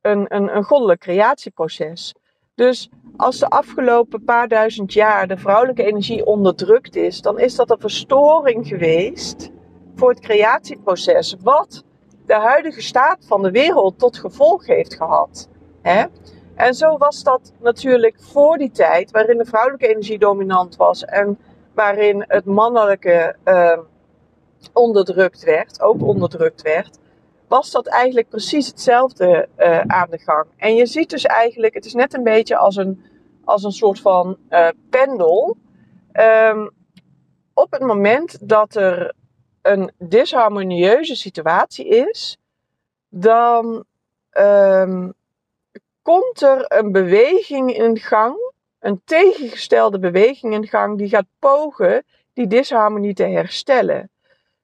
een, 0.01 0.35
een, 0.35 0.55
een 0.55 0.63
goddelijk 0.63 0.99
creatieproces. 0.99 2.13
Dus 2.55 2.89
als 3.17 3.39
de 3.39 3.47
afgelopen 3.47 4.23
paar 4.23 4.47
duizend 4.47 4.93
jaar 4.93 5.27
de 5.27 5.37
vrouwelijke 5.37 5.83
energie 5.83 6.25
onderdrukt 6.25 6.95
is, 6.95 7.21
dan 7.21 7.39
is 7.39 7.55
dat 7.55 7.71
een 7.71 7.79
verstoring 7.79 8.67
geweest 8.67 9.49
voor 9.95 10.09
het 10.09 10.19
creatieproces, 10.19 11.35
wat 11.39 11.83
de 12.31 12.37
huidige 12.37 12.81
staat 12.81 13.17
van 13.25 13.43
de 13.43 13.51
wereld 13.51 13.99
tot 13.99 14.17
gevolg 14.17 14.65
heeft 14.65 14.95
gehad. 14.95 15.49
Hè? 15.81 16.05
En 16.55 16.73
zo 16.73 16.97
was 16.97 17.23
dat 17.23 17.53
natuurlijk 17.59 18.15
voor 18.19 18.57
die 18.57 18.71
tijd, 18.71 19.11
waarin 19.11 19.37
de 19.37 19.45
vrouwelijke 19.45 19.87
energie 19.87 20.19
dominant 20.19 20.75
was 20.75 21.05
en 21.05 21.39
waarin 21.73 22.23
het 22.27 22.45
mannelijke 22.45 23.35
uh, 23.45 23.77
onderdrukt 24.73 25.43
werd, 25.43 25.81
ook 25.81 26.01
onderdrukt 26.01 26.61
werd, 26.61 26.99
was 27.47 27.71
dat 27.71 27.87
eigenlijk 27.87 28.29
precies 28.29 28.67
hetzelfde 28.67 29.47
uh, 29.57 29.79
aan 29.79 30.09
de 30.09 30.19
gang. 30.19 30.45
En 30.57 30.75
je 30.75 30.85
ziet 30.85 31.09
dus 31.09 31.25
eigenlijk, 31.25 31.73
het 31.73 31.85
is 31.85 31.93
net 31.93 32.13
een 32.13 32.23
beetje 32.23 32.57
als 32.57 32.75
een, 32.75 33.03
als 33.45 33.63
een 33.63 33.71
soort 33.71 33.99
van 33.99 34.37
uh, 34.49 34.67
pendel. 34.89 35.57
Um, 36.13 36.71
op 37.53 37.71
het 37.71 37.81
moment 37.81 38.49
dat 38.49 38.75
er 38.75 39.13
een 39.61 39.91
disharmonieuze 39.97 41.15
situatie 41.15 41.87
is, 41.87 42.37
dan 43.09 43.83
um, 44.37 45.13
komt 46.01 46.41
er 46.41 46.65
een 46.67 46.91
beweging 46.91 47.75
in 47.75 47.97
gang, 47.97 48.51
een 48.79 49.01
tegengestelde 49.05 49.99
beweging 49.99 50.53
in 50.53 50.67
gang, 50.67 50.97
die 50.97 51.09
gaat 51.09 51.25
pogen 51.39 52.03
die 52.33 52.47
disharmonie 52.47 53.13
te 53.13 53.23
herstellen. 53.23 54.09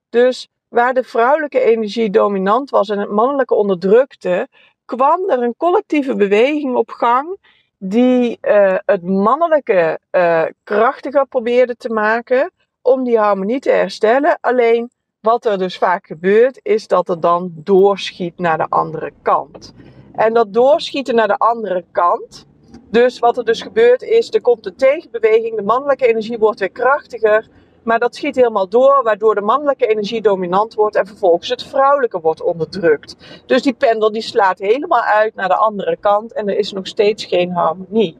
Dus 0.09 0.47
waar 0.67 0.93
de 0.93 1.03
vrouwelijke 1.03 1.59
energie 1.59 2.09
dominant 2.09 2.69
was 2.69 2.89
en 2.89 2.99
het 2.99 3.09
mannelijke 3.09 3.55
onderdrukte, 3.55 4.47
kwam 4.85 5.29
er 5.29 5.43
een 5.43 5.55
collectieve 5.57 6.15
beweging 6.15 6.75
op 6.75 6.89
gang 6.89 7.37
die 7.77 8.37
uh, 8.41 8.77
het 8.85 9.03
mannelijke 9.03 9.99
uh, 10.11 10.43
krachtiger 10.63 11.27
probeerde 11.27 11.75
te 11.75 11.89
maken 11.89 12.51
om 12.87 13.03
die 13.03 13.17
harmonie 13.17 13.59
te 13.59 13.71
herstellen. 13.71 14.37
Alleen 14.41 14.89
wat 15.19 15.45
er 15.45 15.57
dus 15.57 15.77
vaak 15.77 16.07
gebeurt, 16.07 16.59
is 16.63 16.87
dat 16.87 17.07
het 17.07 17.21
dan 17.21 17.51
doorschiet 17.53 18.39
naar 18.39 18.57
de 18.57 18.67
andere 18.69 19.11
kant. 19.21 19.73
En 20.15 20.33
dat 20.33 20.53
doorschieten 20.53 21.15
naar 21.15 21.27
de 21.27 21.37
andere 21.37 21.85
kant. 21.91 22.45
Dus 22.89 23.19
wat 23.19 23.37
er 23.37 23.45
dus 23.45 23.61
gebeurt 23.61 24.01
is, 24.01 24.33
er 24.33 24.41
komt 24.41 24.65
een 24.65 24.75
tegenbeweging, 24.75 25.55
de 25.55 25.63
mannelijke 25.63 26.07
energie 26.07 26.37
wordt 26.37 26.59
weer 26.59 26.69
krachtiger. 26.69 27.47
Maar 27.83 27.99
dat 27.99 28.15
schiet 28.15 28.35
helemaal 28.35 28.69
door, 28.69 29.03
waardoor 29.03 29.35
de 29.35 29.41
mannelijke 29.41 29.87
energie 29.87 30.21
dominant 30.21 30.73
wordt 30.73 30.95
en 30.95 31.07
vervolgens 31.07 31.49
het 31.49 31.63
vrouwelijke 31.63 32.19
wordt 32.19 32.41
onderdrukt. 32.41 33.15
Dus 33.45 33.61
die 33.61 33.73
pendel 33.73 34.11
die 34.11 34.21
slaat 34.21 34.59
helemaal 34.59 35.01
uit 35.01 35.35
naar 35.35 35.47
de 35.47 35.55
andere 35.55 35.97
kant 35.99 36.33
en 36.33 36.47
er 36.47 36.57
is 36.57 36.71
nog 36.71 36.87
steeds 36.87 37.25
geen 37.25 37.51
harmonie. 37.51 38.17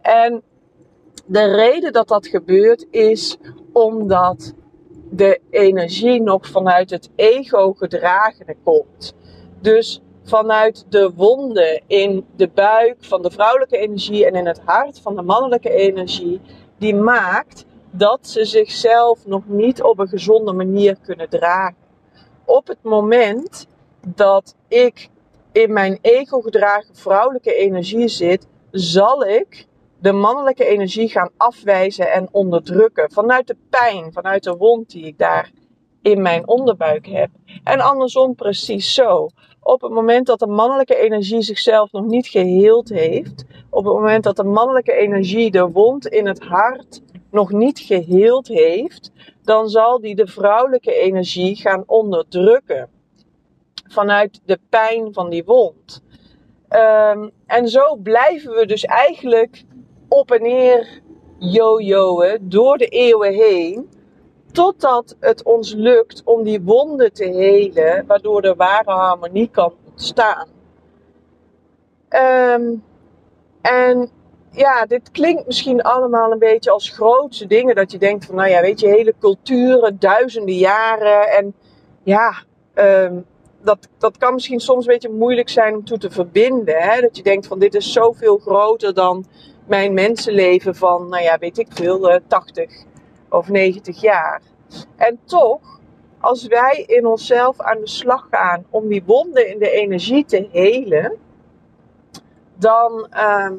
En 0.00 0.42
de 1.26 1.44
reden 1.44 1.92
dat 1.92 2.08
dat 2.08 2.26
gebeurt 2.26 2.86
is 2.90 3.36
omdat 3.72 4.54
de 5.10 5.40
energie 5.50 6.22
nog 6.22 6.46
vanuit 6.46 6.90
het 6.90 7.10
ego 7.16 7.72
gedragen 7.72 8.56
komt. 8.62 9.14
Dus 9.60 10.00
vanuit 10.24 10.86
de 10.88 11.12
wonden 11.14 11.82
in 11.86 12.26
de 12.36 12.48
buik 12.48 12.96
van 13.00 13.22
de 13.22 13.30
vrouwelijke 13.30 13.78
energie 13.78 14.26
en 14.26 14.34
in 14.34 14.46
het 14.46 14.60
hart 14.64 15.00
van 15.00 15.16
de 15.16 15.22
mannelijke 15.22 15.70
energie, 15.70 16.40
die 16.78 16.94
maakt 16.94 17.64
dat 17.90 18.28
ze 18.28 18.44
zichzelf 18.44 19.26
nog 19.26 19.42
niet 19.46 19.82
op 19.82 19.98
een 19.98 20.08
gezonde 20.08 20.52
manier 20.52 20.96
kunnen 21.02 21.28
dragen. 21.28 21.76
Op 22.44 22.66
het 22.66 22.82
moment 22.82 23.66
dat 24.06 24.54
ik 24.68 25.08
in 25.52 25.72
mijn 25.72 25.98
ego 26.00 26.40
gedragen 26.40 26.96
vrouwelijke 26.96 27.54
energie 27.54 28.08
zit, 28.08 28.46
zal 28.70 29.24
ik 29.24 29.66
de 30.04 30.12
mannelijke 30.12 30.66
energie 30.66 31.08
gaan 31.08 31.30
afwijzen 31.36 32.12
en 32.12 32.28
onderdrukken. 32.30 33.12
Vanuit 33.12 33.46
de 33.46 33.56
pijn, 33.70 34.12
vanuit 34.12 34.42
de 34.42 34.56
wond 34.56 34.90
die 34.90 35.06
ik 35.06 35.18
daar 35.18 35.50
in 36.02 36.22
mijn 36.22 36.48
onderbuik 36.48 37.06
heb. 37.06 37.30
En 37.62 37.80
andersom 37.80 38.34
precies 38.34 38.94
zo. 38.94 39.28
Op 39.60 39.80
het 39.80 39.90
moment 39.90 40.26
dat 40.26 40.38
de 40.38 40.46
mannelijke 40.46 40.96
energie 40.96 41.42
zichzelf 41.42 41.92
nog 41.92 42.04
niet 42.04 42.26
geheeld 42.26 42.88
heeft, 42.88 43.44
op 43.70 43.84
het 43.84 43.94
moment 43.94 44.24
dat 44.24 44.36
de 44.36 44.44
mannelijke 44.44 44.92
energie 44.92 45.50
de 45.50 45.70
wond 45.70 46.06
in 46.06 46.26
het 46.26 46.44
hart 46.44 47.02
nog 47.30 47.52
niet 47.52 47.78
geheeld 47.78 48.48
heeft, 48.48 49.12
dan 49.42 49.68
zal 49.68 50.00
die 50.00 50.14
de 50.14 50.26
vrouwelijke 50.26 50.94
energie 50.94 51.56
gaan 51.56 51.82
onderdrukken. 51.86 52.88
Vanuit 53.88 54.40
de 54.44 54.58
pijn 54.68 55.12
van 55.12 55.30
die 55.30 55.44
wond. 55.44 56.02
Um, 56.68 57.30
en 57.46 57.68
zo 57.68 57.96
blijven 57.96 58.54
we 58.54 58.66
dus 58.66 58.84
eigenlijk 58.84 59.64
op 60.14 60.30
en 60.30 60.42
neer 60.42 61.00
jojoen 61.38 62.38
door 62.40 62.78
de 62.78 62.86
eeuwen 62.86 63.32
heen. 63.32 63.88
Totdat 64.52 65.16
het 65.20 65.42
ons 65.42 65.72
lukt 65.72 66.22
om 66.24 66.42
die 66.42 66.60
wonden 66.62 67.12
te 67.12 67.24
helen, 67.24 68.06
waardoor 68.06 68.42
de 68.42 68.54
ware 68.54 68.90
harmonie 68.90 69.48
kan 69.50 69.72
ontstaan. 69.90 70.48
Um, 72.08 72.84
en 73.60 74.10
ja, 74.50 74.86
dit 74.86 75.10
klinkt 75.10 75.46
misschien 75.46 75.82
allemaal 75.82 76.32
een 76.32 76.38
beetje 76.38 76.70
als 76.70 76.88
grootse 76.88 77.46
dingen. 77.46 77.74
Dat 77.74 77.92
je 77.92 77.98
denkt 77.98 78.24
van, 78.24 78.34
nou 78.34 78.48
ja, 78.48 78.60
weet 78.60 78.80
je, 78.80 78.88
hele 78.88 79.14
culturen, 79.20 79.96
duizenden 79.98 80.54
jaren. 80.54 81.28
En 81.28 81.54
ja, 82.02 82.34
um, 82.74 83.26
dat, 83.62 83.88
dat 83.98 84.18
kan 84.18 84.34
misschien 84.34 84.60
soms 84.60 84.86
een 84.86 84.92
beetje 84.92 85.10
moeilijk 85.10 85.48
zijn 85.48 85.74
om 85.74 85.84
toe 85.84 85.98
te 85.98 86.10
verbinden. 86.10 86.76
Hè? 86.76 87.00
Dat 87.00 87.16
je 87.16 87.22
denkt 87.22 87.46
van, 87.46 87.58
dit 87.58 87.74
is 87.74 87.92
zoveel 87.92 88.38
groter 88.38 88.94
dan 88.94 89.26
mijn 89.66 89.94
mensenleven 89.94 90.74
van, 90.74 91.08
nou 91.08 91.22
ja, 91.22 91.38
weet 91.38 91.58
ik 91.58 91.68
veel, 91.70 92.20
80 92.26 92.64
eh, 92.64 92.84
of 93.28 93.48
90 93.48 94.00
jaar. 94.00 94.42
En 94.96 95.18
toch, 95.24 95.80
als 96.20 96.46
wij 96.46 96.84
in 96.86 97.06
onszelf 97.06 97.60
aan 97.60 97.80
de 97.80 97.88
slag 97.88 98.26
gaan 98.30 98.64
om 98.70 98.88
die 98.88 99.02
wonden 99.06 99.48
in 99.48 99.58
de 99.58 99.70
energie 99.70 100.24
te 100.24 100.48
helen, 100.52 101.18
dan, 102.54 103.06
uh, 103.12 103.50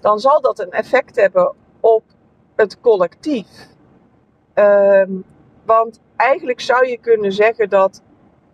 dan 0.00 0.20
zal 0.20 0.40
dat 0.40 0.58
een 0.58 0.70
effect 0.70 1.16
hebben 1.16 1.54
op 1.80 2.02
het 2.56 2.80
collectief. 2.80 3.68
Uh, 4.54 5.02
want 5.64 6.00
eigenlijk 6.16 6.60
zou 6.60 6.86
je 6.86 6.98
kunnen 6.98 7.32
zeggen 7.32 7.68
dat 7.68 8.02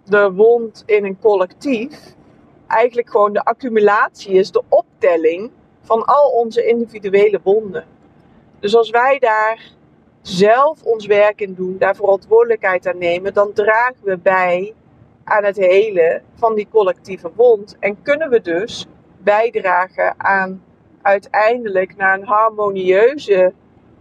de 0.05 0.33
wond 0.33 0.83
in 0.87 1.05
een 1.05 1.19
collectief 1.19 2.15
eigenlijk 2.67 3.11
gewoon 3.11 3.33
de 3.33 3.45
accumulatie 3.45 4.33
is, 4.33 4.51
de 4.51 4.63
optelling 4.69 5.51
van 5.81 6.05
al 6.05 6.31
onze 6.31 6.67
individuele 6.67 7.41
wonden. 7.43 7.85
Dus 8.61 8.77
als 8.77 8.91
wij 8.91 9.19
daar 9.19 9.73
zelf 10.23 10.83
ons 10.83 11.07
werk 11.07 11.41
in 11.41 11.55
doen, 11.55 11.79
daar 11.79 11.97
verantwoordelijkheid 11.97 12.87
aan 12.87 12.99
nemen, 12.99 13.35
dan 13.35 13.53
dragen 13.53 14.05
we 14.05 14.19
bij 14.19 14.75
aan 15.25 15.45
het 15.45 15.57
hele 15.57 16.23
van 16.35 16.55
die 16.55 16.69
collectieve 16.71 17.31
wond. 17.35 17.77
En 17.81 18.03
kunnen 18.03 18.31
we 18.31 18.41
dus 18.41 18.87
bijdragen 19.19 20.15
aan 20.17 20.63
uiteindelijk 21.03 21.97
naar 21.97 22.19
een 22.19 22.27
harmonieuze 22.27 23.53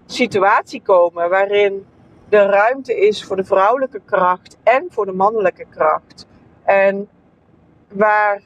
situatie 0.06 0.82
komen 0.82 1.30
waarin 1.30 1.86
de 2.30 2.46
ruimte 2.46 3.08
is 3.08 3.24
voor 3.24 3.36
de 3.36 3.44
vrouwelijke 3.44 4.02
kracht 4.06 4.58
en 4.64 4.86
voor 4.90 5.06
de 5.06 5.12
mannelijke 5.12 5.66
kracht. 5.70 6.28
En 6.64 7.10
waar 7.88 8.42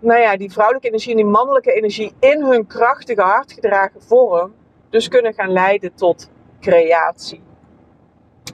nou 0.00 0.20
ja, 0.20 0.36
die 0.36 0.52
vrouwelijke 0.52 0.88
energie 0.88 1.10
en 1.10 1.16
die 1.16 1.26
mannelijke 1.26 1.72
energie 1.72 2.12
in 2.18 2.42
hun 2.42 2.66
krachtige 2.66 3.22
hartgedragen 3.22 4.02
vorm 4.02 4.54
dus 4.90 5.08
kunnen 5.08 5.34
gaan 5.34 5.52
leiden 5.52 5.94
tot 5.94 6.30
creatie. 6.60 7.42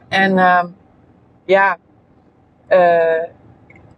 En 0.09 0.37
uh, 0.37 0.65
ja, 1.45 1.79
uh, 2.69 3.23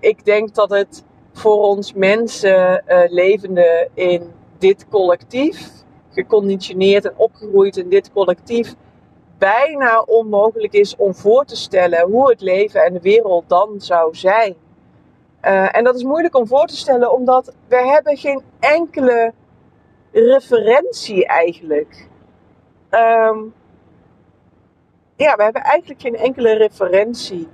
ik 0.01 0.25
denk 0.25 0.55
dat 0.55 0.71
het 0.71 1.05
voor 1.33 1.63
ons 1.63 1.93
mensen 1.93 2.85
uh, 2.89 3.01
levende 3.09 3.89
in 3.95 4.33
dit 4.59 4.89
collectief, 4.89 5.71
geconditioneerd 6.11 7.05
en 7.05 7.17
opgegroeid 7.17 7.77
in 7.77 7.89
dit 7.89 8.13
collectief, 8.13 8.75
bijna 9.39 10.01
onmogelijk 10.01 10.73
is 10.73 10.97
om 10.97 11.15
voor 11.15 11.45
te 11.45 11.57
stellen 11.57 12.11
hoe 12.11 12.31
het 12.31 12.41
leven 12.41 12.85
en 12.85 12.93
de 12.93 13.01
wereld 13.01 13.49
dan 13.49 13.75
zou 13.81 14.15
zijn. 14.15 14.55
Uh, 15.43 15.77
en 15.77 15.85
dat 15.85 15.95
is 15.95 16.03
moeilijk 16.03 16.37
om 16.37 16.47
voor 16.47 16.67
te 16.67 16.77
stellen, 16.77 17.13
omdat 17.13 17.55
we 17.69 17.77
hebben 17.77 18.17
geen 18.17 18.43
enkele 18.61 19.33
referentie 20.13 21.27
eigenlijk. 21.27 22.09
Um, 22.91 23.55
ja, 25.17 25.37
we 25.37 25.43
hebben 25.43 25.63
eigenlijk 25.63 26.01
geen 26.01 26.17
enkele 26.17 26.53
referentie. 26.53 27.49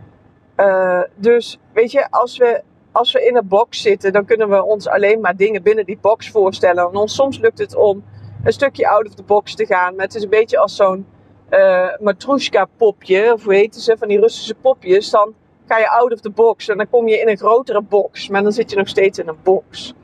Uh, 0.56 1.02
dus 1.14 1.58
weet 1.72 1.92
je, 1.92 2.10
als 2.10 2.38
we, 2.38 2.62
als 2.92 3.12
we 3.12 3.26
in 3.26 3.36
een 3.36 3.48
box 3.48 3.82
zitten, 3.82 4.12
dan 4.12 4.24
kunnen 4.24 4.48
we 4.48 4.64
ons 4.64 4.88
alleen 4.88 5.20
maar 5.20 5.36
dingen 5.36 5.62
binnen 5.62 5.84
die 5.84 5.98
box 6.00 6.30
voorstellen. 6.30 6.88
En 6.88 6.96
ons, 6.96 7.14
soms 7.14 7.38
lukt 7.38 7.58
het 7.58 7.74
om 7.74 8.04
een 8.44 8.52
stukje 8.52 8.88
out 8.88 9.06
of 9.06 9.14
the 9.14 9.22
box 9.22 9.54
te 9.54 9.66
gaan. 9.66 9.94
Maar 9.94 10.04
het 10.04 10.14
is 10.14 10.22
een 10.22 10.28
beetje 10.28 10.58
als 10.58 10.76
zo'n 10.76 11.06
uh, 11.50 11.96
matrushka 12.00 12.68
popje, 12.76 13.32
of 13.32 13.44
hoe 13.44 13.54
heet 13.54 13.76
ze, 13.76 13.96
van 13.98 14.08
die 14.08 14.20
Russische 14.20 14.54
popjes. 14.54 15.10
Dan 15.10 15.34
ga 15.66 15.78
je 15.78 15.88
out 15.88 16.12
of 16.12 16.20
the 16.20 16.30
box 16.30 16.68
en 16.68 16.76
dan 16.76 16.90
kom 16.90 17.08
je 17.08 17.20
in 17.20 17.28
een 17.28 17.36
grotere 17.36 17.82
box. 17.82 18.28
Maar 18.28 18.42
dan 18.42 18.52
zit 18.52 18.70
je 18.70 18.76
nog 18.76 18.88
steeds 18.88 19.18
in 19.18 19.28
een 19.28 19.38
box. 19.42 19.94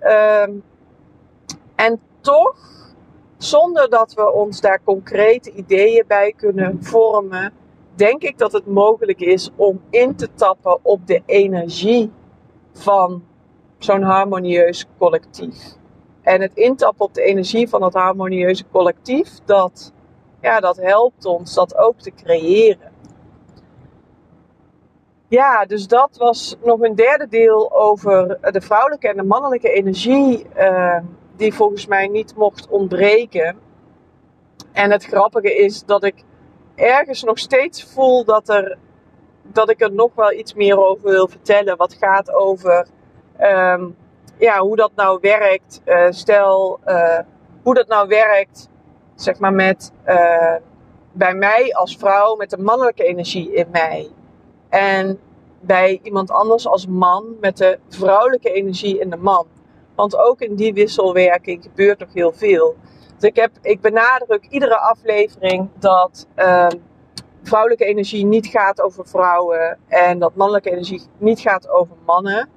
Um, 0.00 0.62
en 1.74 2.00
toch, 2.20 2.56
zonder 3.38 3.90
dat 3.90 4.14
we 4.14 4.32
ons 4.32 4.60
daar 4.60 4.80
concrete 4.84 5.52
ideeën 5.52 6.04
bij 6.06 6.34
kunnen 6.36 6.78
vormen, 6.80 7.52
denk 7.94 8.22
ik 8.22 8.38
dat 8.38 8.52
het 8.52 8.66
mogelijk 8.66 9.20
is 9.20 9.50
om 9.56 9.80
in 9.90 10.16
te 10.16 10.28
tappen 10.34 10.78
op 10.82 11.06
de 11.06 11.22
energie 11.26 12.10
van 12.72 13.24
zo'n 13.78 14.02
harmonieus 14.02 14.86
collectief. 14.98 15.74
En 16.22 16.40
het 16.40 16.54
intappen 16.54 17.04
op 17.04 17.14
de 17.14 17.22
energie 17.22 17.68
van 17.68 17.80
dat 17.80 17.94
harmonieuze 17.94 18.64
collectief, 18.72 19.28
dat, 19.44 19.92
ja, 20.40 20.60
dat 20.60 20.76
helpt 20.76 21.24
ons 21.24 21.54
dat 21.54 21.76
ook 21.76 21.98
te 21.98 22.10
creëren. 22.14 22.92
Ja, 25.28 25.64
dus 25.64 25.86
dat 25.86 26.16
was 26.16 26.56
nog 26.64 26.80
een 26.80 26.94
derde 26.94 27.28
deel 27.28 27.72
over 27.72 28.38
de 28.52 28.60
vrouwelijke 28.60 29.08
en 29.08 29.16
de 29.16 29.22
mannelijke 29.22 29.70
energie, 29.70 30.46
uh, 30.56 30.98
die 31.36 31.54
volgens 31.54 31.86
mij 31.86 32.06
niet 32.06 32.36
mocht 32.36 32.68
ontbreken. 32.68 33.58
En 34.72 34.90
het 34.90 35.04
grappige 35.04 35.56
is 35.56 35.84
dat 35.84 36.04
ik 36.04 36.24
ergens 36.74 37.22
nog 37.22 37.38
steeds 37.38 37.84
voel 37.84 38.24
dat, 38.24 38.48
er, 38.48 38.78
dat 39.42 39.70
ik 39.70 39.80
er 39.80 39.92
nog 39.92 40.10
wel 40.14 40.32
iets 40.32 40.54
meer 40.54 40.78
over 40.78 41.10
wil 41.10 41.28
vertellen. 41.28 41.76
Wat 41.76 41.94
gaat 41.94 42.32
over 42.32 42.86
um, 43.40 43.96
ja, 44.38 44.58
hoe 44.58 44.76
dat 44.76 44.90
nou 44.94 45.18
werkt. 45.20 45.80
Uh, 45.84 46.06
stel, 46.10 46.80
hoe 47.62 47.74
dat 47.74 47.88
nou 47.88 48.08
werkt, 48.08 48.68
zeg 49.14 49.38
maar, 49.38 49.52
met 49.52 49.92
bij 51.12 51.34
mij 51.34 51.74
als 51.74 51.96
vrouw, 51.96 52.36
met 52.36 52.50
de 52.50 52.58
mannelijke 52.58 53.04
energie 53.04 53.52
in 53.52 53.66
mij. 53.72 54.10
En 54.76 55.18
bij 55.60 56.00
iemand 56.02 56.30
anders 56.30 56.66
als 56.66 56.86
man 56.86 57.36
met 57.40 57.56
de 57.56 57.78
vrouwelijke 57.88 58.52
energie 58.52 58.98
in 58.98 59.10
de 59.10 59.16
man. 59.16 59.46
Want 59.94 60.16
ook 60.16 60.40
in 60.40 60.54
die 60.54 60.74
wisselwerking 60.74 61.62
gebeurt 61.62 61.98
nog 61.98 62.12
heel 62.12 62.32
veel. 62.32 62.76
Dus 63.18 63.28
ik, 63.30 63.36
heb, 63.36 63.50
ik 63.62 63.80
benadruk 63.80 64.46
iedere 64.48 64.78
aflevering 64.78 65.68
dat 65.78 66.26
uh, 66.36 66.66
vrouwelijke 67.42 67.84
energie 67.84 68.24
niet 68.24 68.46
gaat 68.46 68.80
over 68.80 69.06
vrouwen 69.06 69.78
en 69.88 70.18
dat 70.18 70.34
mannelijke 70.34 70.70
energie 70.70 71.02
niet 71.18 71.40
gaat 71.40 71.68
over 71.68 71.96
mannen. 72.06 72.48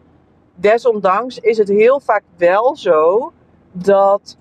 Desondanks 0.55 1.39
is 1.39 1.57
het 1.57 1.67
heel 1.67 1.99
vaak 1.99 2.23
wel 2.37 2.75
zo 2.75 3.31
dat 3.71 4.37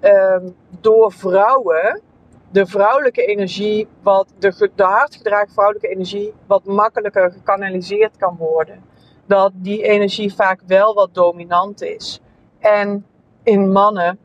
um, 0.00 0.54
door 0.80 1.12
vrouwen 1.12 2.02
de 2.50 2.66
vrouwelijke 2.66 3.24
energie, 3.24 3.88
wat 4.02 4.32
de, 4.38 4.70
de 4.74 4.82
hardgedragen 4.82 5.52
vrouwelijke 5.52 5.88
energie, 5.88 6.32
wat 6.46 6.64
makkelijker 6.64 7.32
gekanaliseerd 7.32 8.16
kan 8.16 8.36
worden. 8.36 8.84
Dat 9.26 9.52
die 9.54 9.82
energie 9.82 10.34
vaak 10.34 10.60
wel 10.66 10.94
wat 10.94 11.14
dominant 11.14 11.82
is. 11.82 12.20
En 12.58 13.06
in 13.42 13.72
mannen 13.72 14.18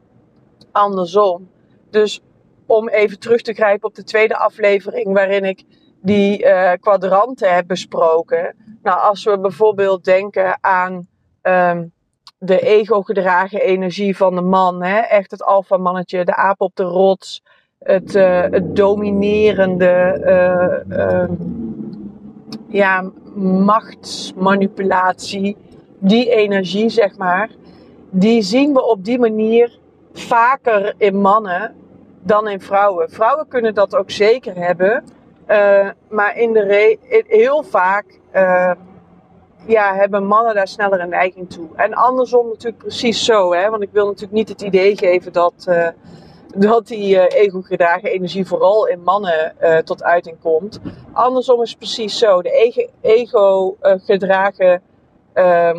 andersom. 0.72 1.50
Dus 1.90 2.22
om 2.66 2.90
even 2.90 3.20
terug 3.20 3.42
te 3.42 3.54
grijpen 3.54 3.88
op 3.88 3.96
de 3.96 4.04
tweede 4.04 4.38
aflevering, 4.38 5.14
waarin 5.14 5.44
ik 5.44 5.64
die 6.02 6.44
uh, 6.44 6.72
kwadranten 6.80 7.56
heb 7.56 7.68
besproken. 7.68 8.56
Nou, 8.82 9.00
als 9.00 9.24
we 9.24 9.40
bijvoorbeeld 9.40 10.04
denken 10.04 10.58
aan 10.62 11.08
um, 11.42 11.94
de 12.38 12.60
ego-gedragen 12.60 13.62
energie 13.62 14.18
van 14.18 14.36
de 14.36 14.42
man, 14.42 14.84
hè? 14.84 15.00
echt 15.00 15.32
het 15.32 15.44
alfa-mannetje, 15.44 16.26
de 16.26 16.36
aap 16.36 16.62
op 16.62 16.76
de 16.76 16.84
rots, 16.84 17.44
het, 17.84 18.16
uh, 18.16 18.42
het 18.42 18.76
dominerende, 18.76 20.22
uh, 20.26 20.98
uh, 20.98 21.24
ja, 22.68 23.12
machtsmanipulatie, 23.66 25.58
die 26.00 26.30
energie, 26.30 26.90
zeg 26.90 27.18
maar, 27.18 27.50
die 28.10 28.42
zien 28.42 28.74
we 28.74 28.86
op 28.88 29.06
die 29.06 29.20
manier 29.20 29.80
vaker 30.14 30.94
in 30.98 31.22
mannen 31.22 31.76
dan 32.22 32.48
in 32.48 32.62
vrouwen. 32.62 33.10
Vrouwen 33.10 33.48
kunnen 33.48 33.74
dat 33.74 33.96
ook 33.96 34.12
zeker 34.12 34.56
hebben, 34.56 35.04
maar 36.10 36.38
in 36.38 36.54
de 36.54 36.64
re 36.64 36.98
heel 37.28 37.64
vaak 37.64 38.20
ja, 39.66 39.96
hebben 39.96 40.26
mannen 40.26 40.56
daar 40.56 40.68
sneller 40.68 41.00
een 41.00 41.10
neiging 41.10 41.50
toe. 41.50 41.68
En 41.76 41.94
andersom 41.94 42.48
natuurlijk 42.48 42.78
precies 42.78 43.26
zo, 43.26 43.54
hè? 43.54 43.70
want 43.70 43.84
ik 43.84 43.90
wil 43.92 44.06
natuurlijk 44.06 44.34
niet 44.34 44.50
het 44.50 44.62
idee 44.62 44.98
geven 44.98 45.34
dat 45.34 45.68
dat 46.56 46.88
die 46.88 47.16
uh, 47.16 47.24
ego-gedragen 47.28 48.10
energie 48.10 48.46
vooral 48.46 48.88
in 48.88 49.04
mannen 49.04 49.56
uh, 49.62 49.78
tot 49.78 50.04
uiting 50.04 50.38
komt. 50.42 50.80
Andersom 51.12 51.62
is 51.62 51.70
het 51.70 51.78
precies 51.78 52.18
zo. 52.18 52.42
De 52.42 52.88
ego-gedragen 53.02 54.82
uh, 55.34 55.78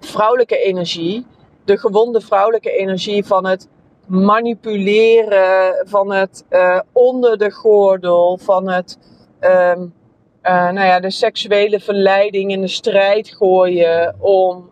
vrouwelijke 0.00 0.58
energie, 0.58 1.26
de 1.64 1.78
gewonde 1.78 2.20
vrouwelijke 2.20 2.70
energie 2.70 3.24
van 3.26 3.46
het 3.46 3.68
manipuleren, 4.06 5.86
van 5.88 6.12
het 6.12 6.44
uh, 6.50 6.80
onder 6.92 7.38
de 7.38 7.50
gordel, 7.50 8.38
van 8.42 8.70
het 8.70 8.98
um, 9.40 9.94
nou 10.42 10.86
ja, 10.86 11.00
de 11.00 11.10
seksuele 11.10 11.80
verleiding 11.80 12.50
in 12.50 12.60
de 12.60 12.68
strijd 12.68 13.28
gooien 13.28 14.16
om, 14.20 14.70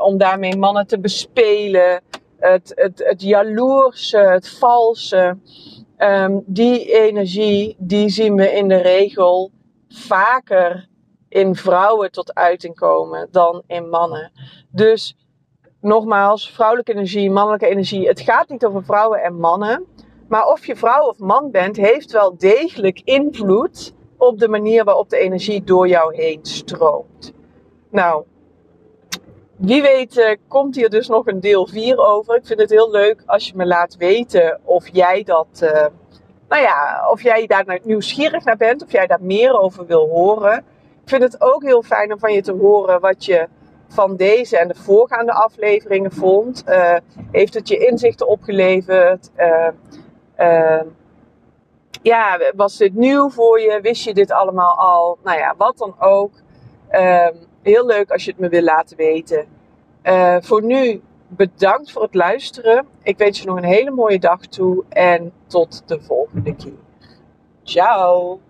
om 0.00 0.18
daarmee 0.18 0.56
mannen 0.56 0.86
te 0.86 0.98
bespelen 0.98 2.00
het, 2.40 2.72
het, 2.74 3.04
het 3.04 3.22
jaloerse, 3.22 4.18
het 4.18 4.48
valse, 4.48 5.38
um, 5.98 6.42
die 6.46 6.92
energie, 6.92 7.76
die 7.78 8.08
zien 8.08 8.34
we 8.34 8.52
in 8.52 8.68
de 8.68 8.76
regel 8.76 9.50
vaker 9.88 10.88
in 11.28 11.54
vrouwen 11.54 12.10
tot 12.12 12.34
uiting 12.34 12.74
komen 12.74 13.28
dan 13.30 13.62
in 13.66 13.88
mannen. 13.88 14.32
Dus 14.70 15.16
nogmaals, 15.80 16.50
vrouwelijke 16.50 16.92
energie, 16.92 17.30
mannelijke 17.30 17.66
energie. 17.66 18.08
Het 18.08 18.20
gaat 18.20 18.48
niet 18.48 18.64
over 18.64 18.84
vrouwen 18.84 19.22
en 19.22 19.34
mannen. 19.34 19.86
Maar 20.28 20.46
of 20.46 20.66
je 20.66 20.76
vrouw 20.76 21.08
of 21.08 21.18
man 21.18 21.50
bent, 21.50 21.76
heeft 21.76 22.12
wel 22.12 22.36
degelijk 22.36 23.00
invloed 23.04 23.94
op 24.16 24.38
de 24.38 24.48
manier 24.48 24.84
waarop 24.84 25.08
de 25.08 25.18
energie 25.18 25.64
door 25.64 25.88
jou 25.88 26.14
heen 26.14 26.38
stroomt. 26.42 27.32
Nou, 27.90 28.24
wie 29.60 29.82
weet 29.82 30.16
uh, 30.16 30.30
komt 30.48 30.76
hier 30.76 30.90
dus 30.90 31.08
nog 31.08 31.26
een 31.26 31.40
deel 31.40 31.66
4 31.66 31.98
over. 31.98 32.36
Ik 32.36 32.46
vind 32.46 32.60
het 32.60 32.70
heel 32.70 32.90
leuk 32.90 33.22
als 33.26 33.46
je 33.46 33.52
me 33.56 33.66
laat 33.66 33.96
weten 33.96 34.60
of 34.64 34.88
jij 34.88 35.22
dat, 35.22 35.60
uh, 35.62 35.86
nou 36.48 36.62
ja, 36.62 37.08
of 37.10 37.22
jij 37.22 37.46
daar 37.46 37.78
nieuwsgierig 37.82 38.44
naar 38.44 38.56
bent, 38.56 38.84
of 38.84 38.92
jij 38.92 39.06
daar 39.06 39.22
meer 39.22 39.60
over 39.60 39.86
wil 39.86 40.08
horen. 40.08 40.56
Ik 41.02 41.08
vind 41.08 41.22
het 41.22 41.40
ook 41.40 41.62
heel 41.62 41.82
fijn 41.82 42.12
om 42.12 42.18
van 42.18 42.32
je 42.32 42.42
te 42.42 42.52
horen 42.52 43.00
wat 43.00 43.24
je 43.24 43.48
van 43.88 44.16
deze 44.16 44.58
en 44.58 44.68
de 44.68 44.74
voorgaande 44.74 45.32
afleveringen 45.32 46.12
vond. 46.12 46.64
Uh, 46.68 46.96
heeft 47.30 47.54
het 47.54 47.68
je 47.68 47.86
inzichten 47.86 48.28
opgeleverd? 48.28 49.30
ja, 52.02 52.38
was 52.56 52.76
dit 52.76 52.94
nieuw 52.94 53.30
voor 53.30 53.60
je? 53.60 53.78
Wist 53.82 54.04
je 54.04 54.14
dit 54.14 54.30
allemaal 54.32 54.78
al? 54.78 55.18
Nou 55.24 55.38
ja, 55.38 55.54
wat 55.56 55.78
dan 55.78 55.94
ook. 55.98 56.32
Um, 56.92 57.48
heel 57.62 57.86
leuk 57.86 58.10
als 58.10 58.24
je 58.24 58.30
het 58.30 58.40
me 58.40 58.48
wil 58.48 58.62
laten 58.62 58.96
weten. 58.96 59.46
Uh, 60.02 60.36
voor 60.40 60.62
nu 60.62 61.00
bedankt 61.28 61.92
voor 61.92 62.02
het 62.02 62.14
luisteren. 62.14 62.86
Ik 63.02 63.18
wens 63.18 63.40
je 63.40 63.46
nog 63.46 63.56
een 63.56 63.64
hele 63.64 63.90
mooie 63.90 64.18
dag 64.18 64.40
toe 64.40 64.84
en 64.88 65.32
tot 65.46 65.82
de 65.86 66.00
volgende 66.00 66.56
keer. 66.56 66.78
Ciao! 67.62 68.40